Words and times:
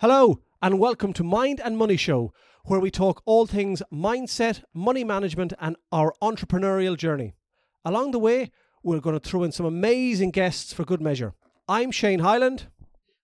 Hello, 0.00 0.42
and 0.60 0.78
welcome 0.78 1.14
to 1.14 1.24
Mind 1.24 1.58
and 1.58 1.78
Money 1.78 1.96
Show, 1.96 2.30
where 2.66 2.78
we 2.78 2.90
talk 2.90 3.22
all 3.24 3.46
things 3.46 3.82
mindset, 3.90 4.62
money 4.74 5.04
management, 5.04 5.54
and 5.58 5.74
our 5.90 6.12
entrepreneurial 6.22 6.98
journey. 6.98 7.34
Along 7.82 8.10
the 8.10 8.18
way, 8.18 8.50
we're 8.82 9.00
going 9.00 9.18
to 9.18 9.26
throw 9.26 9.42
in 9.42 9.52
some 9.52 9.64
amazing 9.64 10.32
guests 10.32 10.74
for 10.74 10.84
good 10.84 11.00
measure. 11.00 11.32
I'm 11.66 11.90
Shane 11.90 12.18
Highland. 12.18 12.66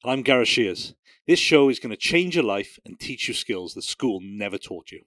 And 0.03 0.13
I'm 0.13 0.23
Gareth 0.23 0.49
Shears. 0.49 0.95
This 1.27 1.39
show 1.39 1.69
is 1.69 1.79
going 1.79 1.91
to 1.91 1.97
change 1.97 2.37
your 2.37 2.45
life 2.45 2.79
and 2.87 2.99
teach 2.99 3.29
you 3.29 3.35
skills 3.35 3.75
that 3.75 3.85
school 3.85 4.21
never 4.23 4.57
taught 4.57 4.93
you. 4.93 5.03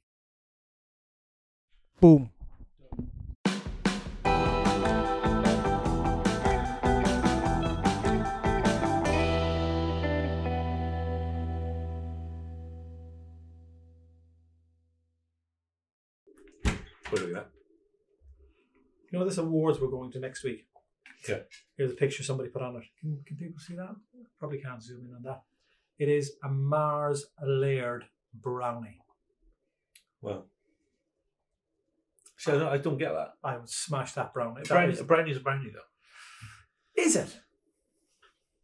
Boom. 2.00 2.30
You 19.16 19.22
know, 19.22 19.26
this 19.30 19.38
awards 19.38 19.80
we're 19.80 19.88
going 19.88 20.12
to 20.12 20.20
next 20.20 20.44
week. 20.44 20.66
Yeah. 21.30 21.38
Here's 21.78 21.92
a 21.92 21.96
picture 21.96 22.22
somebody 22.22 22.50
put 22.50 22.62
on 22.62 22.76
it. 22.76 22.84
Can, 23.00 23.18
can 23.26 23.38
people 23.38 23.62
see 23.62 23.74
that? 23.76 23.96
Probably 24.38 24.58
can't 24.60 24.84
zoom 24.84 25.06
in 25.08 25.16
on 25.16 25.24
that. 25.24 25.44
It 25.98 26.10
is 26.10 26.34
a 26.44 26.50
Mars 26.50 27.26
layered 27.42 28.04
brownie. 28.34 29.00
Well, 30.22 30.48
So 32.36 32.56
I 32.56 32.60
don't, 32.60 32.68
I 32.74 32.78
don't 32.78 32.98
get 32.98 33.14
that. 33.14 33.36
I 33.42 33.56
would 33.56 33.70
smash 33.70 34.12
that 34.16 34.34
brownie. 34.34 34.64
That 34.64 34.68
Brownie, 34.68 34.92
is- 34.92 35.00
a 35.00 35.06
brownie 35.06 35.32
is 35.32 35.38
a 35.38 35.40
brownie, 35.40 35.70
though. 35.72 37.02
is 37.02 37.16
it? 37.16 37.40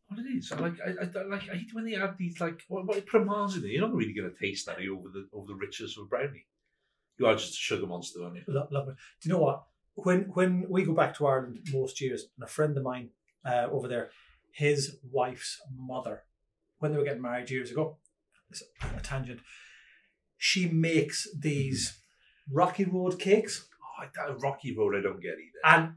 What 0.09 0.19
it 0.19 0.23
is? 0.37 0.51
I 0.51 0.57
like, 0.59 0.73
I, 0.85 1.03
I 1.03 1.05
don't 1.05 1.29
like, 1.29 1.43
I 1.49 1.55
hate 1.55 1.73
when 1.73 1.85
they 1.85 1.95
add 1.95 2.17
these 2.17 2.41
like, 2.41 2.61
what, 2.67 2.85
what 2.85 3.05
put 3.07 3.25
Mars 3.25 3.55
in 3.55 3.61
there. 3.61 3.71
You're 3.71 3.87
not 3.87 3.93
really 3.95 4.11
going 4.11 4.29
to 4.29 4.37
taste 4.37 4.65
that 4.65 4.79
over 4.79 5.07
the 5.07 5.29
over 5.31 5.47
the 5.47 5.55
richness 5.55 5.95
of 5.97 6.03
a 6.03 6.07
brownie. 6.07 6.45
You 7.17 7.27
are 7.27 7.35
just 7.35 7.53
a 7.53 7.55
sugar 7.55 7.85
monster, 7.87 8.21
aren't 8.21 8.35
you? 8.35 8.43
Do 8.45 9.29
you 9.29 9.31
know 9.31 9.39
what? 9.39 9.63
When 9.95 10.21
when 10.33 10.65
we 10.69 10.83
go 10.83 10.93
back 10.93 11.15
to 11.17 11.27
Ireland 11.27 11.59
most 11.71 11.99
years, 12.01 12.25
and 12.37 12.43
a 12.43 12.47
friend 12.51 12.75
of 12.77 12.83
mine 12.83 13.09
uh, 13.45 13.67
over 13.71 13.87
there, 13.87 14.09
his 14.51 14.97
wife's 15.11 15.59
mother, 15.77 16.23
when 16.79 16.91
they 16.91 16.97
were 16.97 17.03
getting 17.03 17.21
married 17.21 17.49
years 17.49 17.71
ago, 17.71 17.97
it's 18.49 18.63
a 18.97 18.99
tangent. 19.01 19.41
She 20.37 20.67
makes 20.67 21.27
these 21.37 21.99
Rocky 22.51 22.85
Road 22.85 23.19
cakes, 23.19 23.67
Oh, 24.01 24.05
that 24.15 24.41
Rocky 24.41 24.75
Road, 24.75 24.95
I 24.95 25.01
don't 25.01 25.21
get 25.21 25.33
either. 25.33 25.61
and 25.75 25.93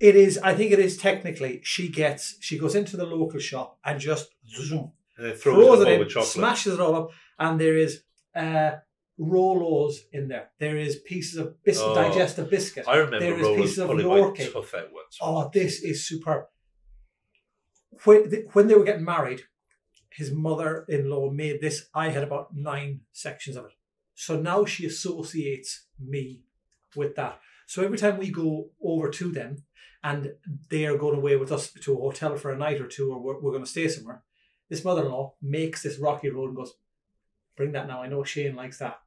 it 0.00 0.14
is. 0.14 0.38
I 0.38 0.54
think 0.54 0.70
it 0.72 0.78
is 0.78 0.96
technically. 0.96 1.60
She 1.64 1.88
gets. 1.88 2.36
She 2.40 2.56
goes 2.58 2.74
into 2.76 2.96
the 2.96 3.04
local 3.04 3.40
shop 3.40 3.78
and 3.84 3.98
just 4.00 4.28
zoom, 4.48 4.92
And 5.18 5.34
throws, 5.36 5.42
throws 5.66 5.80
it 5.82 5.88
it 5.88 6.00
in, 6.02 6.08
chocolate. 6.08 6.28
smashes 6.30 6.74
it 6.74 6.80
all 6.80 6.94
up, 6.94 7.10
and 7.38 7.60
there 7.60 7.76
is. 7.76 8.02
Uh, 8.34 8.76
Rolos 9.18 9.94
in 10.12 10.28
there. 10.28 10.50
There 10.58 10.76
is 10.76 10.96
pieces 10.96 11.38
of 11.38 11.62
bis- 11.64 11.80
Oh, 11.80 11.94
digestive 11.94 12.48
biscuit. 12.50 12.86
I 12.86 12.96
remember 12.96 13.18
there 13.20 13.38
is 13.38 13.56
pieces 13.56 13.78
of 13.78 13.88
pulling 13.88 14.06
York 14.06 14.36
tough 14.38 14.74
out 14.74 14.92
once. 14.92 15.18
Oh, 15.20 15.50
this 15.52 15.82
is 15.82 16.06
superb. 16.06 16.46
When, 18.04 18.30
th- 18.30 18.46
when 18.52 18.68
they 18.68 18.74
were 18.74 18.84
getting 18.84 19.04
married, 19.04 19.42
his 20.10 20.30
mother 20.32 20.84
in 20.88 21.10
law 21.10 21.30
made 21.30 21.60
this. 21.60 21.86
I 21.94 22.10
had 22.10 22.22
about 22.22 22.54
nine 22.54 23.00
sections 23.12 23.56
of 23.56 23.64
it. 23.66 23.72
So 24.14 24.40
now 24.40 24.64
she 24.64 24.86
associates 24.86 25.86
me 25.98 26.42
with 26.96 27.14
that. 27.16 27.40
So 27.66 27.84
every 27.84 27.98
time 27.98 28.18
we 28.18 28.30
go 28.30 28.70
over 28.82 29.10
to 29.10 29.30
them 29.32 29.64
and 30.02 30.32
they 30.70 30.86
are 30.86 30.96
going 30.96 31.16
away 31.18 31.36
with 31.36 31.52
us 31.52 31.70
to 31.72 31.92
a 31.94 32.00
hotel 32.00 32.36
for 32.36 32.50
a 32.50 32.56
night 32.56 32.80
or 32.80 32.86
two, 32.86 33.12
or 33.12 33.20
we're, 33.20 33.40
we're 33.40 33.50
going 33.52 33.64
to 33.64 33.70
stay 33.70 33.88
somewhere, 33.88 34.22
this 34.68 34.84
mother 34.84 35.04
in 35.04 35.10
law 35.10 35.34
makes 35.42 35.82
this 35.82 35.98
rocky 35.98 36.30
road 36.30 36.48
and 36.48 36.56
goes, 36.56 36.74
Bring 37.56 37.72
that 37.72 37.88
now. 37.88 38.02
I 38.02 38.08
know 38.08 38.22
Shane 38.22 38.54
likes 38.54 38.78
that. 38.78 39.00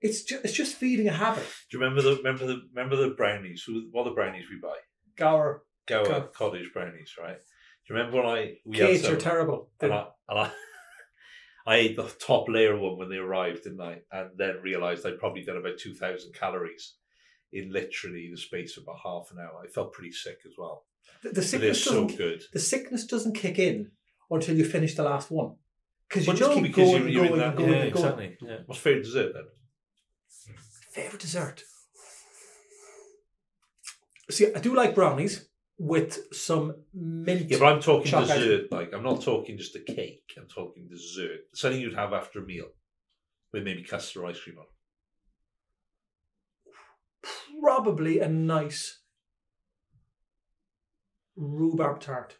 It's 0.00 0.22
just, 0.22 0.44
it's 0.44 0.54
just 0.54 0.76
feeding 0.76 1.08
a 1.08 1.12
habit. 1.12 1.44
Do 1.70 1.76
you 1.78 1.82
remember 1.82 2.02
the 2.02 2.16
remember 2.16 2.46
the 2.46 2.62
remember 2.74 2.96
the 2.96 3.14
brownies? 3.14 3.64
What 3.90 4.02
are 4.06 4.10
the 4.10 4.14
brownies 4.14 4.44
we 4.50 4.58
buy? 4.60 4.76
Gower, 5.16 5.62
Gower 5.86 6.04
Co- 6.06 6.28
cottage 6.34 6.70
brownies, 6.72 7.14
right? 7.20 7.36
Do 7.36 7.94
you 7.94 7.96
remember 7.96 8.18
when 8.18 8.26
I 8.26 8.54
we 8.64 8.76
Kate, 8.76 9.00
had 9.00 9.10
you're 9.10 9.18
terrible. 9.20 9.70
and 9.80 9.92
I, 9.92 10.06
and 10.28 10.38
I 10.38 10.50
I 11.66 11.76
ate 11.76 11.96
the 11.96 12.04
top 12.24 12.48
layer 12.48 12.78
one 12.78 12.96
when 12.98 13.10
they 13.10 13.16
arrived, 13.16 13.64
didn't 13.64 13.80
I? 13.80 13.98
And 14.12 14.30
then 14.36 14.60
realised 14.62 15.04
I'd 15.06 15.18
probably 15.18 15.42
done 15.42 15.56
about 15.56 15.78
two 15.78 15.94
thousand 15.94 16.32
calories 16.34 16.94
in 17.52 17.72
literally 17.72 18.28
the 18.30 18.36
space 18.40 18.76
of 18.76 18.84
about 18.84 18.98
half 19.02 19.30
an 19.32 19.38
hour. 19.40 19.62
I 19.64 19.68
felt 19.68 19.92
pretty 19.92 20.12
sick 20.12 20.38
as 20.46 20.52
well. 20.56 20.84
The, 21.22 21.30
the 21.30 21.42
sickness 21.42 21.82
so 21.82 22.06
good. 22.06 22.42
the 22.52 22.58
sickness 22.60 23.04
doesn't 23.06 23.34
kick 23.34 23.58
in 23.58 23.90
until 24.30 24.56
you 24.56 24.64
finish 24.64 24.94
the 24.94 25.02
last 25.02 25.30
one. 25.30 25.56
Because 26.08 26.26
you 26.26 26.30
Well, 26.32 26.36
just 26.38 26.50
no, 26.50 26.54
keep 26.56 26.62
because 26.64 26.90
going, 26.90 27.02
you're, 27.08 27.24
you're 27.24 27.24
and 27.24 27.30
going, 27.30 27.40
in 27.40 27.42
and 27.42 27.52
that. 27.52 27.56
going, 27.56 27.68
yeah, 27.72 27.76
going. 27.78 27.88
exactly. 27.88 28.36
Yeah. 28.42 28.56
What's 28.66 28.80
favourite 28.80 29.04
dessert 29.04 29.32
then? 29.34 29.44
Favorite 31.02 31.20
dessert. 31.20 31.62
See, 34.30 34.52
I 34.54 34.58
do 34.60 34.74
like 34.74 34.94
brownies 34.94 35.48
with 35.78 36.34
some 36.34 36.74
mint. 36.92 37.48
Yeah, 37.48 37.58
but 37.58 37.66
I'm 37.72 37.80
talking 37.80 38.10
Chocolate. 38.10 38.38
dessert. 38.38 38.72
Like 38.72 38.92
I'm 38.92 39.02
not 39.04 39.22
talking 39.22 39.56
just 39.56 39.76
a 39.76 39.80
cake. 39.80 40.32
I'm 40.36 40.48
talking 40.48 40.88
dessert. 40.88 41.40
Something 41.54 41.80
you'd 41.80 41.94
have 41.94 42.12
after 42.12 42.40
a 42.40 42.44
meal, 42.44 42.66
with 43.52 43.62
maybe 43.64 43.82
custard 43.82 44.24
ice 44.26 44.40
cream 44.40 44.58
on. 44.58 44.64
probably 47.60 48.20
a 48.20 48.28
nice 48.28 49.00
rhubarb 51.36 52.00
tart 52.00 52.36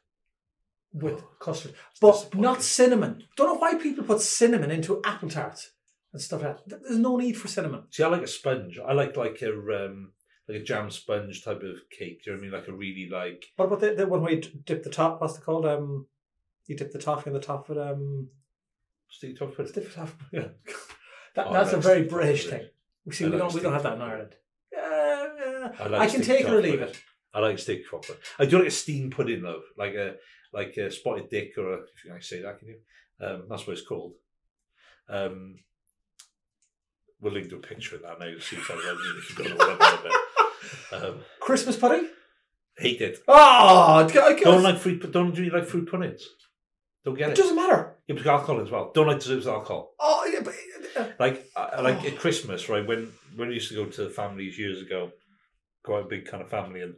with 0.92 1.20
Oh, 1.22 1.28
custard, 1.38 1.74
but 2.00 2.12
disappointing. 2.12 2.40
not 2.42 2.62
cinnamon. 2.62 3.22
Don't 3.36 3.46
know 3.48 3.54
why 3.58 3.74
people 3.74 4.04
put 4.04 4.20
cinnamon 4.20 4.70
into 4.70 5.00
apple 5.04 5.28
tarts 5.28 5.72
and 6.12 6.22
stuff 6.22 6.42
like 6.42 6.64
that. 6.66 6.80
There's 6.82 6.98
no 6.98 7.16
need 7.16 7.36
for 7.36 7.48
cinnamon. 7.48 7.84
See, 7.90 8.02
I 8.02 8.08
like 8.08 8.22
a 8.22 8.26
sponge. 8.26 8.78
I 8.78 8.92
like 8.92 9.16
like 9.16 9.40
a 9.42 9.50
um 9.52 10.12
like 10.48 10.58
a 10.60 10.64
jam 10.64 10.90
sponge 10.90 11.44
type 11.44 11.62
of 11.62 11.76
cake. 11.90 12.22
Do 12.24 12.30
you 12.30 12.36
know 12.36 12.38
what 12.38 12.38
I 12.38 12.42
mean? 12.42 12.52
Like 12.52 12.68
a 12.68 12.72
really 12.72 13.08
like 13.10 13.44
What 13.56 13.66
about 13.66 13.80
the, 13.80 13.94
the 13.94 14.06
one 14.06 14.22
where 14.22 14.32
you 14.32 14.40
dip 14.40 14.82
the 14.82 14.90
top? 14.90 15.20
What's 15.20 15.36
it 15.38 15.44
called? 15.44 15.66
Um, 15.66 16.06
you 16.66 16.76
dip 16.76 16.92
the 16.92 16.98
toffee 16.98 17.30
in 17.30 17.34
the 17.34 17.40
top 17.40 17.68
with 17.68 17.78
um. 17.78 18.28
sticky 19.10 19.34
toffee 19.34 19.62
the 19.64 19.80
top. 19.82 20.08
Yeah, 20.32 20.40
that, 21.34 21.46
Oh, 21.46 21.52
that's 21.52 21.70
I 21.70 21.72
a 21.72 21.76
like 21.76 21.84
very 21.84 22.02
British 22.04 22.44
toffee. 22.44 22.56
thing. 22.58 22.68
We 23.04 23.12
see, 23.14 23.24
I 23.24 23.28
we 23.28 23.32
like 23.34 23.40
don't 23.42 23.54
we 23.54 23.60
don't 23.60 23.72
have 23.72 23.82
that 23.82 23.94
in. 23.94 24.02
Ireland. 24.02 24.34
Uh. 24.76 25.68
I, 25.78 25.86
like 25.88 26.00
I 26.00 26.06
can 26.08 26.22
take 26.22 26.42
it 26.42 26.50
or 26.50 26.60
leave 26.62 26.78
pudding. 26.78 26.88
it. 26.88 27.02
I 27.34 27.40
like 27.40 27.58
sticky 27.58 27.84
toffee. 27.90 28.14
I 28.38 28.46
do 28.46 28.58
like 28.58 28.68
a 28.68 28.70
steamed 28.70 29.12
pudding 29.12 29.42
though, 29.42 29.60
like 29.76 29.94
a 29.94 30.16
like 30.52 30.76
a 30.78 30.90
spotted 30.90 31.28
dick 31.28 31.52
or 31.58 31.74
a, 31.74 31.76
if 31.82 32.04
you 32.04 32.10
can 32.10 32.22
say 32.22 32.40
that, 32.42 32.58
can 32.58 32.68
you? 32.68 32.78
Um, 33.20 33.44
that's 33.50 33.66
what 33.66 33.76
it's 33.76 33.86
called. 33.86 34.14
Um, 35.08 35.56
we'll 37.20 37.32
link 37.32 37.48
to 37.50 37.56
a 37.56 37.60
picture 37.60 37.96
of 37.96 38.02
that 38.02 38.18
now. 38.18 38.26
You'll 38.26 38.40
see 38.40 38.56
what 38.56 38.70
I 38.70 38.74
mean 38.94 39.14
if 39.18 39.30
you 39.38 39.44
don't 39.44 39.58
know 39.58 39.64
what 39.66 39.82
I'm 39.82 39.94
on 39.94 40.06
about. 40.90 41.04
Um, 41.10 41.20
Christmas 41.40 41.76
pudding. 41.76 42.08
hate 42.78 43.00
it. 43.00 43.18
Oh, 43.28 44.08
Don't 44.08 44.62
like 44.62 44.78
fruit. 44.78 45.10
Don't 45.12 45.34
do 45.34 45.42
you 45.44 45.50
like 45.50 45.66
fruit 45.66 45.90
puddings? 45.90 46.22
Don't 47.04 47.16
get 47.16 47.30
It 47.30 47.32
it. 47.32 47.36
doesn't 47.42 47.56
matter. 47.56 47.96
Yeah, 48.06 48.16
but 48.16 48.26
alcohol 48.26 48.60
as 48.60 48.70
well. 48.70 48.90
Don't 48.94 49.06
like 49.06 49.18
desserts 49.20 49.46
with 49.46 49.54
alcohol. 49.54 49.94
Oh, 50.00 50.28
yeah, 50.32 50.40
but 50.42 50.54
uh, 50.96 51.08
Like, 51.18 51.46
I, 51.56 51.80
like 51.80 52.02
Oh. 52.02 52.06
at 52.06 52.18
Christmas, 52.18 52.68
right? 52.68 52.86
When 52.86 53.12
when 53.36 53.48
we 53.48 53.54
used 53.54 53.68
to 53.68 53.74
go 53.74 53.86
to 53.86 54.10
families 54.10 54.58
years 54.58 54.82
ago, 54.82 55.12
quite 55.84 56.04
a 56.04 56.08
big 56.08 56.26
kind 56.26 56.42
of 56.42 56.50
family, 56.50 56.80
and 56.82 56.94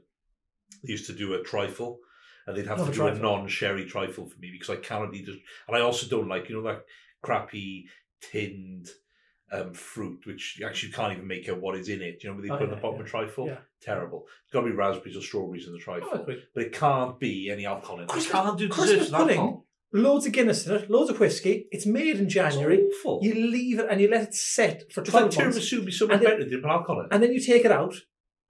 they 0.84 0.92
used 0.92 1.06
to 1.06 1.12
do 1.12 1.34
a 1.34 1.42
trifle, 1.42 1.98
and 2.47 2.56
they'd 2.56 2.66
have 2.66 2.78
Love 2.78 2.94
to 2.94 3.06
a 3.06 3.10
do 3.12 3.16
a 3.19 3.20
non-sherry 3.20 3.84
trifle 3.86 4.26
for 4.28 4.38
me 4.38 4.50
because 4.53 4.70
I 4.70 4.76
cannot 4.76 5.14
eat 5.14 5.28
it. 5.28 5.38
And 5.69 5.76
I 5.76 5.80
also 5.80 6.06
don't 6.09 6.28
like, 6.28 6.48
you 6.48 6.56
know, 6.56 6.62
that 6.69 6.84
crappy 7.22 7.86
tinned 8.22 8.88
um, 9.52 9.72
fruit, 9.74 10.20
which 10.26 10.56
you 10.58 10.66
actually 10.66 10.92
can't 10.92 11.12
even 11.12 11.26
make 11.26 11.48
out 11.48 11.60
what 11.60 11.76
is 11.76 11.88
in 11.88 12.02
it. 12.02 12.22
You 12.22 12.30
know, 12.30 12.36
what 12.36 12.42
they 12.44 12.50
Oh, 12.50 12.56
put 12.58 12.64
in 12.64 12.70
the 12.70 12.76
bottom 12.76 12.96
yeah. 12.98 13.02
of 13.04 13.08
trifle. 13.10 13.46
Yeah. 13.46 13.58
Terrible. 13.82 14.26
It's 14.44 14.52
got 14.52 14.60
to 14.60 14.66
be 14.66 14.72
raspberries 14.72 15.16
or 15.16 15.22
strawberries 15.22 15.66
in 15.66 15.72
the 15.72 15.78
oh, 15.78 15.82
trifle, 15.82 16.12
agree. 16.22 16.42
but 16.54 16.64
it 16.64 16.72
can't 16.72 17.18
be 17.18 17.50
any 17.50 17.66
alcohol 17.66 17.96
in 17.98 18.02
it. 18.04 18.08
Christmas- 18.08 18.34
you 18.34 18.40
can't 18.42 18.58
do 18.58 18.68
desserts 18.68 19.10
pudding, 19.10 19.62
loads 19.92 20.26
of 20.26 20.32
Guinness 20.32 20.66
in 20.66 20.74
it, 20.76 20.90
loads 20.90 21.10
of 21.10 21.18
whiskey. 21.18 21.66
It's 21.70 21.86
made 21.86 22.18
in 22.18 22.28
January. 22.28 22.86
You 23.22 23.34
leave 23.34 23.78
it 23.80 23.86
and 23.91 24.00
you 24.00 24.08
let 24.08 24.22
it 24.22 24.34
set 24.34 24.92
for 24.92 25.00
It's 25.02 25.12
like 25.12 25.30
12 25.30 25.36
months. 25.54 25.58
tiramisu 25.72 25.84
be 25.84 25.92
so 25.92 26.06
much 26.06 26.22
better 26.22 26.42
you 26.46 26.62
alcohol 26.64 27.00
in. 27.00 27.08
And 27.10 27.22
then 27.22 27.32
you 27.32 27.41
take 27.41 27.64
it 27.64 27.72
out 27.72 27.94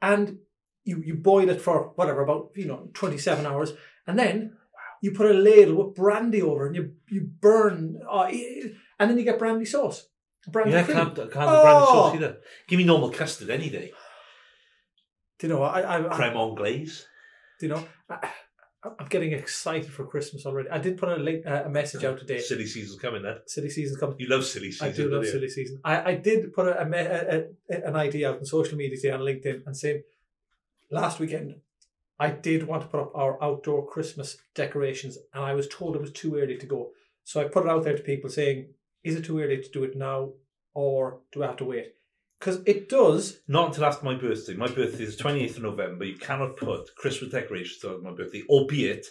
and 0.03 0.39
you, 0.85 1.03
you 1.05 1.15
boil 1.15 1.49
it 1.49 1.61
for 1.61 1.93
whatever, 1.95 2.23
about, 2.23 2.51
you 2.57 2.67
know, 2.67 2.91
27 2.95 3.47
hours. 3.47 3.73
And 4.07 4.19
then 4.19 4.57
you 5.03 5.13
put 5.13 5.31
a 5.31 5.35
ladle 5.35 5.77
with 5.87 5.95
brandy 5.97 6.43
over 6.43 6.67
and 6.67 6.77
you, 6.77 6.93
you 7.09 7.23
burn, 7.41 7.99
uh, 8.11 8.25
and 8.99 9.11
then 9.11 9.17
you 9.17 9.25
get 9.25 9.39
brandy 9.39 9.65
sauce. 9.65 10.09
Brandy 10.49 10.73
Yeah, 10.73 10.85
cream. 10.85 10.97
can't, 10.97 11.15
can't 11.17 11.33
brandy 11.33 11.87
sauce 11.87 12.13
Oh! 12.13 12.15
either. 12.15 12.39
Give 12.69 12.79
me 12.79 12.85
normal 12.85 13.11
custard 13.11 13.51
any 13.51 13.69
day. 13.71 13.93
Do 15.39 15.47
you 15.47 15.53
know 15.53 15.61
what? 15.61 15.75
I, 15.75 15.81
I, 15.83 16.07
I, 16.13 16.17
Creme 16.17 16.37
anglaise. 16.37 17.07
do 17.59 17.67
you 17.67 17.73
know, 17.75 17.87
I, 18.09 18.29
I'm 18.99 19.07
getting 19.09 19.33
excited 19.33 19.91
for 19.93 20.07
Christmas 20.07 20.47
already. 20.47 20.71
I 20.71 20.79
did 20.79 20.97
put 20.97 21.11
a, 21.11 21.17
link, 21.17 21.47
uh, 21.47 21.65
a 21.67 21.69
message 21.69 22.05
out 22.05 22.19
today. 22.19 22.41
Silly 22.41 22.67
season's 22.67 22.99
coming 22.99 23.23
then. 23.23 23.37
Silly 23.47 23.69
season's 23.71 23.99
coming. 23.99 24.17
You 24.19 24.29
love 24.29 24.45
silly 24.45 24.71
season. 24.73 24.89
I 24.89 24.93
do 24.93 25.11
love 25.11 25.27
silly 25.27 25.49
season. 25.51 25.81
I, 25.85 26.13
I 26.13 26.15
did 26.15 26.53
put 26.55 26.67
a, 26.67 26.81
a, 26.81 26.89
a, 26.91 27.45
a, 27.71 27.89
an 27.89 27.97
idea 27.97 28.31
out 28.31 28.39
on 28.39 28.45
social 28.47 28.79
media 28.79 28.97
today 28.97 29.11
on 29.11 29.21
LinkedIn 29.21 29.67
and 29.67 29.77
saying 29.77 30.03
last 30.91 31.21
weekend 31.21 31.57
I 32.19 32.31
did 32.31 32.67
want 32.67 32.83
to 32.83 32.89
put 32.89 33.01
up 33.01 33.13
our 33.15 33.43
outdoor 33.43 33.87
Christmas 33.87 34.37
decorations 34.55 35.17
and 35.35 35.43
I 35.45 35.55
was 35.55 35.69
told 35.69 35.95
it 35.97 36.03
was 36.03 36.13
too 36.13 36.37
early 36.37 36.57
to 36.59 36.67
go. 36.67 36.91
So 37.25 37.41
I 37.41 37.45
put 37.45 37.65
it 37.65 37.71
out 37.71 37.85
there 37.85 37.97
to 37.97 38.03
people 38.03 38.29
saying, 38.31 38.69
is 39.03 39.17
it 39.17 39.25
too 39.25 39.41
early 39.41 39.63
to 39.63 39.71
do 39.71 39.85
it 39.85 39.97
now 39.97 40.31
or 40.75 41.21
do 41.33 41.43
I 41.43 41.49
have 41.49 41.57
to 41.57 41.65
wait? 41.65 41.95
Because 42.39 42.63
it 42.65 42.89
does. 42.89 43.41
Not 43.49 43.69
until 43.69 43.85
after 43.85 44.05
my 44.05 44.15
birthday. 44.15 44.55
My 44.55 44.69
birthday 44.69 45.05
is 45.05 45.19
28th 45.19 45.57
of 45.59 45.63
November. 45.63 46.05
You 46.05 46.17
cannot 46.17 46.57
put 46.57 46.95
Christmas 46.97 47.31
decorations 47.31 47.85
on 47.85 48.03
my 48.03 48.13
birthday, 48.13 48.43
albeit. 48.49 49.07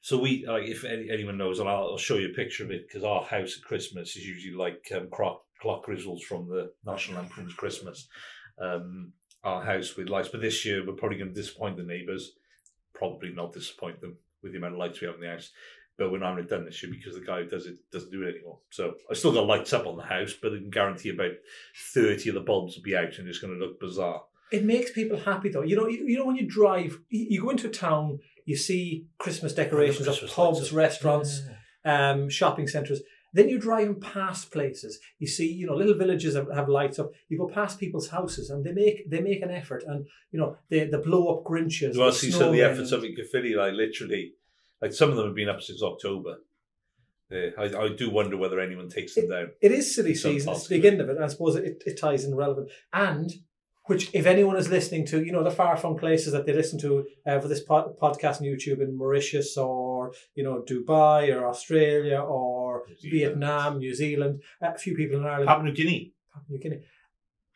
So 0.00 0.18
we, 0.18 0.44
like, 0.46 0.64
if 0.64 0.84
any, 0.84 1.10
anyone 1.10 1.38
knows, 1.38 1.60
and 1.60 1.68
I'll, 1.68 1.90
I'll 1.90 1.98
show 1.98 2.16
you 2.16 2.30
a 2.30 2.34
picture 2.34 2.64
of 2.64 2.70
it 2.70 2.86
because 2.86 3.04
our 3.04 3.24
house 3.24 3.56
at 3.56 3.64
Christmas 3.64 4.16
is 4.16 4.26
usually 4.26 4.56
like 4.56 4.90
um, 4.94 5.08
Clark 5.10 5.86
Griswolds 5.86 6.22
from 6.22 6.48
the 6.48 6.72
National 6.84 7.22
Lampoon's 7.22 7.54
Christmas. 7.54 8.08
Um, 8.60 9.12
our 9.44 9.62
house 9.64 9.96
with 9.96 10.08
lights, 10.08 10.28
but 10.28 10.40
this 10.40 10.64
year 10.64 10.84
we're 10.84 10.94
probably 10.94 11.18
going 11.18 11.32
to 11.32 11.40
disappoint 11.40 11.76
the 11.76 11.82
neighbours. 11.84 12.32
Probably 12.94 13.30
not 13.30 13.52
disappoint 13.52 14.00
them 14.00 14.16
with 14.42 14.52
the 14.52 14.58
amount 14.58 14.74
of 14.74 14.78
lights 14.80 15.00
we 15.00 15.06
have 15.06 15.16
in 15.16 15.20
the 15.20 15.28
house. 15.28 15.50
But 15.98 16.12
we're 16.12 16.18
not 16.18 16.30
having 16.30 16.44
it 16.44 16.50
done 16.50 16.66
this 16.66 16.82
year 16.82 16.92
because 16.92 17.14
the 17.14 17.24
guy 17.24 17.42
who 17.42 17.48
does 17.48 17.66
it 17.66 17.76
doesn't 17.90 18.10
do 18.10 18.22
it 18.22 18.34
anymore. 18.34 18.58
So 18.70 18.94
I 19.10 19.14
still 19.14 19.32
got 19.32 19.46
lights 19.46 19.72
up 19.72 19.86
on 19.86 19.96
the 19.96 20.02
house, 20.02 20.34
but 20.40 20.52
I 20.52 20.56
can 20.56 20.70
guarantee 20.70 21.08
about 21.08 21.32
thirty 21.94 22.28
of 22.28 22.34
the 22.34 22.40
bulbs 22.42 22.76
will 22.76 22.82
be 22.82 22.96
out 22.96 23.18
and 23.18 23.28
it's 23.28 23.38
going 23.38 23.58
to 23.58 23.64
look 23.64 23.80
bizarre. 23.80 24.22
It 24.52 24.64
makes 24.64 24.92
people 24.92 25.18
happy 25.18 25.48
though. 25.48 25.62
You 25.62 25.76
know, 25.76 25.88
you, 25.88 26.06
you 26.06 26.18
know 26.18 26.26
when 26.26 26.36
you 26.36 26.46
drive, 26.46 26.98
you, 27.08 27.26
you 27.30 27.42
go 27.42 27.50
into 27.50 27.68
a 27.68 27.70
town, 27.70 28.20
you 28.44 28.56
see 28.56 29.06
Christmas 29.18 29.52
decorations 29.52 30.06
Christmas 30.06 30.30
of 30.30 30.36
pubs, 30.36 30.72
restaurants, 30.72 31.42
um, 31.84 32.28
shopping 32.28 32.68
centres. 32.68 33.02
Then 33.32 33.48
you're 33.48 33.58
driving 33.58 34.00
past 34.00 34.50
places. 34.50 34.98
You 35.18 35.26
see, 35.26 35.52
you 35.52 35.66
know, 35.66 35.74
little 35.74 35.94
villages 35.94 36.36
have, 36.36 36.48
have 36.54 36.68
lights 36.68 36.98
up. 36.98 37.10
You 37.28 37.36
go 37.36 37.48
past 37.48 37.78
people's 37.78 38.08
houses, 38.08 38.48
and 38.50 38.64
they 38.64 38.72
make 38.72 39.10
they 39.10 39.20
make 39.20 39.42
an 39.42 39.50
effort, 39.50 39.84
and 39.86 40.06
you 40.30 40.38
know, 40.38 40.56
they 40.70 40.86
they 40.86 40.98
blow 40.98 41.36
up 41.36 41.44
Grinches. 41.44 41.96
Well, 41.96 42.12
see 42.12 42.30
some 42.30 42.48
of 42.48 42.52
the 42.52 42.62
efforts 42.62 42.92
of 42.92 43.02
Caerphilly, 43.02 43.54
like 43.54 43.74
literally, 43.74 44.32
like 44.82 44.92
some 44.92 45.10
of 45.10 45.16
them 45.16 45.26
have 45.26 45.34
been 45.34 45.48
up 45.48 45.62
since 45.62 45.82
October. 45.82 46.36
Yeah, 47.30 47.48
I, 47.58 47.64
I 47.64 47.88
do 47.96 48.10
wonder 48.10 48.36
whether 48.36 48.60
anyone 48.60 48.88
takes 48.88 49.14
them 49.16 49.28
down. 49.28 49.48
It 49.60 49.72
is 49.72 49.94
silly 49.94 50.14
season. 50.14 50.52
It's 50.52 50.68
the 50.68 50.76
beginning 50.76 51.00
of 51.00 51.08
it. 51.08 51.18
I 51.18 51.26
suppose 51.26 51.56
it, 51.56 51.82
it 51.84 51.98
ties 52.00 52.24
in 52.24 52.36
relevant. 52.36 52.70
And 52.92 53.32
which, 53.86 54.10
if 54.14 54.26
anyone 54.26 54.56
is 54.56 54.68
listening 54.68 55.06
to, 55.06 55.24
you 55.24 55.32
know, 55.32 55.42
the 55.42 55.50
far 55.50 55.76
from 55.76 55.96
places 55.96 56.32
that 56.32 56.46
they 56.46 56.52
listen 56.52 56.78
to 56.80 57.04
uh, 57.26 57.40
for 57.40 57.48
this 57.48 57.62
pod, 57.62 57.96
podcast 58.00 58.40
on 58.40 58.46
YouTube 58.46 58.80
in 58.80 58.96
Mauritius 58.96 59.56
or, 59.56 60.12
you 60.36 60.44
know, 60.44 60.62
Dubai 60.68 61.34
or 61.34 61.48
Australia 61.48 62.18
or 62.20 62.82
New 63.02 63.10
Vietnam, 63.10 63.78
New 63.78 63.94
Zealand, 63.94 64.42
a 64.60 64.76
few 64.78 64.94
people 64.96 65.18
in 65.18 65.24
Ireland, 65.24 65.48
Papua 65.48 65.64
New 65.68 65.74
Guinea. 65.74 66.12
Papua 66.32 66.46
New 66.50 66.58
Guinea. 66.60 66.80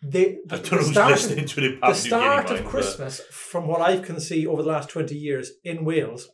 They, 0.02 0.38
I 0.50 0.56
the 0.56 0.62
don't 0.62 0.73
know 0.73 0.78
who's 0.78 0.90
start 0.90 1.12
of- 1.12 1.20
to 1.20 1.32
it 1.32 1.38
in 1.38 1.44
the 1.75 1.76
Papua 1.81 1.94
New 1.94 1.94
Guinea. 1.94 2.08
start 2.08 2.50
of 2.50 2.56
but- 2.58 2.66
Christmas, 2.66 3.20
from 3.31 3.66
what 3.69 3.81
I 3.81 3.99
can 3.99 4.19
see 4.20 4.46
over 4.49 4.62
the 4.62 4.69
last 4.69 4.88
20 4.88 5.14
years 5.16 5.52
in 5.64 5.84
Wales, 5.84 6.28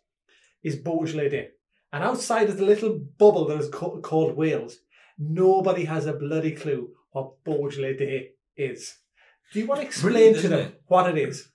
is 0.66 0.76
Beaujolais 0.76 1.28
Day. 1.30 1.48
And 1.92 2.02
outside 2.04 2.48
of 2.50 2.56
the 2.58 2.64
little 2.72 2.98
bubble 3.22 3.46
that 3.46 3.60
is 3.60 3.68
ca- 3.70 4.00
called 4.00 4.36
Wales, 4.36 4.74
nobody 5.18 5.84
has 5.84 6.06
a 6.06 6.12
bloody 6.12 6.52
clue 6.62 6.90
what 7.12 7.42
Beaujolais 7.44 7.96
Day 7.96 8.30
is. 8.56 8.80
Do 9.52 9.60
you 9.60 9.66
want 9.66 9.80
to 9.80 9.86
explain 9.86 10.34
to 10.34 10.48
them 10.48 10.66
it? 10.68 10.82
what 10.88 11.08
it 11.10 11.28
is? 11.28 11.48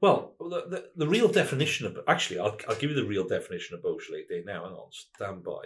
Well, 0.00 0.34
the, 0.38 0.60
the, 0.72 0.80
the 0.96 1.08
real 1.08 1.28
definition 1.28 1.86
of 1.86 1.98
actually, 2.06 2.40
I'll, 2.40 2.58
I'll 2.68 2.76
give 2.80 2.90
you 2.90 2.96
the 2.96 3.06
real 3.14 3.26
definition 3.26 3.74
of 3.76 3.82
Beaujolais 3.82 4.24
Day 4.28 4.42
now. 4.44 4.64
Hang 4.64 4.72
on, 4.74 4.88
stand 4.90 5.42
by. 5.44 5.64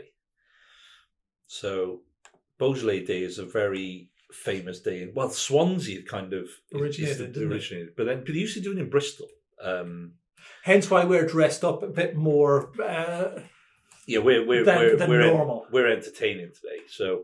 So, 1.47 2.01
Beaujolais 2.59 3.05
Day 3.05 3.23
is 3.23 3.39
a 3.39 3.45
very 3.47 4.11
famous 4.33 4.81
day 4.81 5.03
in 5.03 5.13
well, 5.15 5.31
Swansea 5.31 6.03
kind 6.03 6.33
of 6.33 6.45
is- 6.45 6.51
is 6.71 6.81
Originated, 6.81 7.35
the- 7.35 7.43
it? 7.43 7.47
originated, 7.53 7.97
but 7.97 8.05
then 8.07 8.19
but 8.25 8.33
they 8.33 8.41
used 8.41 8.55
to 8.55 8.61
do 8.61 8.73
it 8.73 8.79
in 8.79 8.91
Bristol. 8.91 9.29
Um, 9.61 10.13
Hence 10.65 10.91
why 10.91 11.05
we're 11.05 11.27
dressed 11.27 11.65
up 11.65 11.83
a 11.83 11.89
bit 11.89 12.17
more 12.17 12.73
uh, 12.81 13.41
yeah, 14.07 14.21
we're 14.21 14.47
we're 14.47 14.65
than, 14.65 14.79
we're, 14.79 14.97
than 14.97 15.11
we're 15.11 15.27
normal. 15.27 15.67
we're 15.73 15.91
entertaining 15.91 16.53
today. 16.55 16.83
So, 16.89 17.23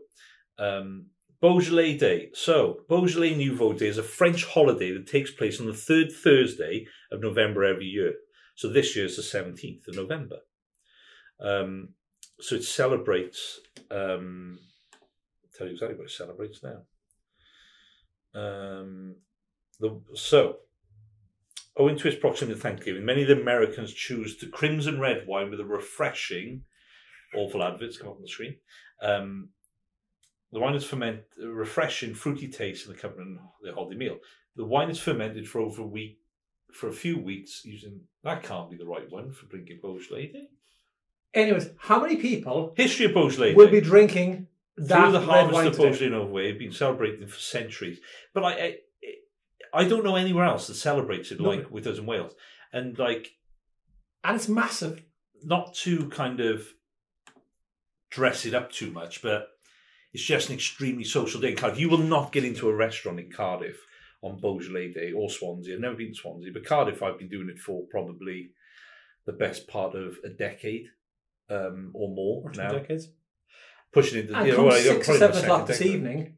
um, 0.59 1.07
Beaujolais 1.41 1.97
Day. 1.97 2.29
So, 2.33 2.81
Beaujolais 2.89 3.35
Nouveau 3.35 3.73
Day 3.73 3.87
is 3.87 3.97
a 3.97 4.03
French 4.03 4.45
holiday 4.45 4.91
that 4.91 5.07
takes 5.07 5.31
place 5.31 5.59
on 5.59 5.65
the 5.65 5.73
third 5.73 6.11
Thursday 6.11 6.87
of 7.11 7.21
November 7.21 7.63
every 7.63 7.85
year. 7.85 8.13
So, 8.55 8.69
this 8.69 8.95
year 8.95 9.05
is 9.05 9.15
the 9.15 9.21
17th 9.21 9.87
of 9.87 9.95
November. 9.95 10.39
Um, 11.39 11.89
so, 12.41 12.55
it 12.55 12.65
celebrates, 12.65 13.61
um, 13.89 14.59
I'll 15.43 15.57
tell 15.57 15.67
you 15.67 15.73
exactly 15.73 15.97
what 15.97 16.07
it 16.07 16.11
celebrates 16.11 16.61
now. 16.63 16.81
Um, 18.35 19.15
the, 19.79 20.01
so, 20.15 20.57
owing 21.77 21.97
to 21.97 22.07
its 22.07 22.19
proximity 22.19 22.55
to 22.55 22.61
Thanksgiving, 22.61 23.05
many 23.05 23.23
of 23.23 23.27
the 23.27 23.41
Americans 23.41 23.93
choose 23.93 24.37
the 24.37 24.47
crimson 24.47 24.99
red 24.99 25.25
wine 25.27 25.49
with 25.49 25.59
a 25.59 25.65
refreshing, 25.65 26.63
awful 27.35 27.63
adverts 27.63 27.97
come 27.97 28.09
up 28.09 28.15
on 28.15 28.21
the 28.21 28.27
screen. 28.27 28.55
Um, 29.01 29.49
the 30.51 30.59
wine 30.59 30.75
is 30.75 30.85
fermented, 30.85 31.25
a 31.41 31.47
refreshing, 31.47 32.13
fruity 32.13 32.47
taste 32.47 32.85
in 32.85 32.93
the 32.93 32.99
company 32.99 33.37
the 33.63 33.73
holiday 33.73 33.97
meal. 33.97 34.17
The 34.55 34.65
wine 34.65 34.91
is 34.91 34.99
fermented 34.99 35.47
for 35.47 35.61
over 35.61 35.81
a 35.81 35.87
week, 35.87 36.19
for 36.71 36.89
a 36.89 36.93
few 36.93 37.17
weeks, 37.17 37.65
using 37.65 38.01
that 38.23 38.43
can't 38.43 38.69
be 38.69 38.77
the 38.77 38.85
right 38.85 39.09
one 39.09 39.31
for 39.31 39.47
drinking 39.47 39.79
Beaujolais 39.81 40.27
Day. 40.27 40.47
Anyways, 41.33 41.71
how 41.77 41.99
many 41.99 42.17
people 42.17 42.73
History 42.77 43.07
of 43.07 43.13
Beaujolais 43.13 43.55
will 43.55 43.71
be 43.71 43.81
drinking 43.81 44.47
that 44.77 45.01
Through 45.01 45.11
the 45.13 45.19
red 45.19 45.27
harvest 45.27 45.53
wine 45.53 45.67
of 45.67 45.73
today? 45.73 45.89
Beaujolais 45.89 46.09
Nouveau, 46.11 46.37
it's 46.37 46.59
been 46.59 46.71
celebrated 46.71 47.31
for 47.31 47.39
centuries. 47.39 47.99
But 48.35 48.43
I, 48.43 48.51
I, 48.51 48.77
I 49.73 49.85
don't 49.85 50.03
know 50.03 50.15
anywhere 50.15 50.45
else 50.45 50.67
that 50.67 50.75
celebrates 50.75 51.31
it 51.31 51.41
like 51.41 51.69
with 51.71 51.87
us 51.87 51.97
in 51.97 52.05
Wales. 52.05 52.33
And 52.71 52.97
like, 52.99 53.31
And 54.23 54.35
it's 54.35 54.47
massive. 54.47 55.03
not 55.43 55.73
to 55.83 56.07
kind 56.09 56.39
of 56.39 56.67
dress 58.09 58.45
it 58.45 58.53
up 58.53 58.71
too 58.71 58.91
much, 58.91 59.21
but 59.21 59.47
it's 60.13 60.23
just 60.23 60.49
an 60.49 60.55
extremely 60.55 61.03
social 61.03 61.41
day 61.41 61.51
in 61.51 61.57
Cardiff. 61.57 61.79
You 61.79 61.89
will 61.89 61.97
not 61.97 62.31
get 62.31 62.43
into 62.45 62.69
a 62.69 62.75
restaurant 62.75 63.19
in 63.19 63.31
Cardiff 63.31 63.77
on 64.21 64.39
Beaujolais 64.39 64.93
Day 64.93 65.11
or 65.11 65.29
Swansea. 65.29 65.73
I've 65.75 65.81
never 65.81 65.95
been 65.95 66.09
to 66.13 66.15
Swansea, 66.15 66.51
but 66.53 66.65
Cardiff, 66.65 67.01
I've 67.01 67.17
been 67.19 67.29
doing 67.29 67.49
it 67.49 67.59
for 67.59 67.83
probably 67.89 68.51
the 69.25 69.33
best 69.33 69.67
part 69.67 69.95
of 69.95 70.17
a 70.23 70.29
decade 70.29 70.85
um, 71.49 71.91
or 71.93 72.09
more 72.09 72.43
Or 72.45 72.51
two 72.51 72.61
now. 72.61 72.71
decades. 72.73 73.07
Pushing 73.91 74.21
into 74.21 74.35
And 74.35 74.45
you 74.47 74.51
know, 74.53 74.57
come 74.57 74.65
well, 74.67 74.81
six 74.81 75.09
or 75.09 75.17
seven 75.17 75.43
o'clock 75.43 75.67
this 75.67 75.79
decade. 75.79 75.93
evening, 75.95 76.37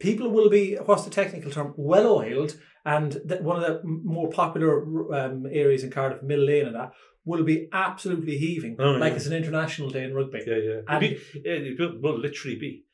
people 0.00 0.28
will 0.30 0.50
be 0.50 0.74
what's 0.74 1.04
the 1.04 1.10
technical 1.10 1.50
term? 1.52 1.72
Well 1.76 2.08
oiled, 2.18 2.56
and 2.84 3.12
the, 3.24 3.36
one 3.36 3.56
of 3.56 3.62
the 3.62 3.80
more 3.84 4.28
popular 4.30 5.14
um, 5.14 5.46
areas 5.46 5.84
in 5.84 5.90
Cardiff, 5.90 6.22
Mill 6.22 6.44
Lane, 6.44 6.66
and 6.66 6.74
that 6.74 6.92
will 7.24 7.44
be 7.44 7.68
absolutely 7.72 8.36
heaving, 8.38 8.76
Oh, 8.80 8.92
like 8.92 9.10
yeah. 9.12 9.16
it's 9.16 9.26
an 9.26 9.34
international 9.34 9.90
day 9.90 10.04
in 10.04 10.14
rugby. 10.14 10.42
Yeah, 10.46 10.56
yeah. 10.56 10.80
And- 10.88 11.00
be, 11.00 11.20
yeah, 11.44 11.52
it 11.52 11.78
will, 11.78 12.00
will 12.00 12.18
literally 12.18 12.56
be. 12.58 12.84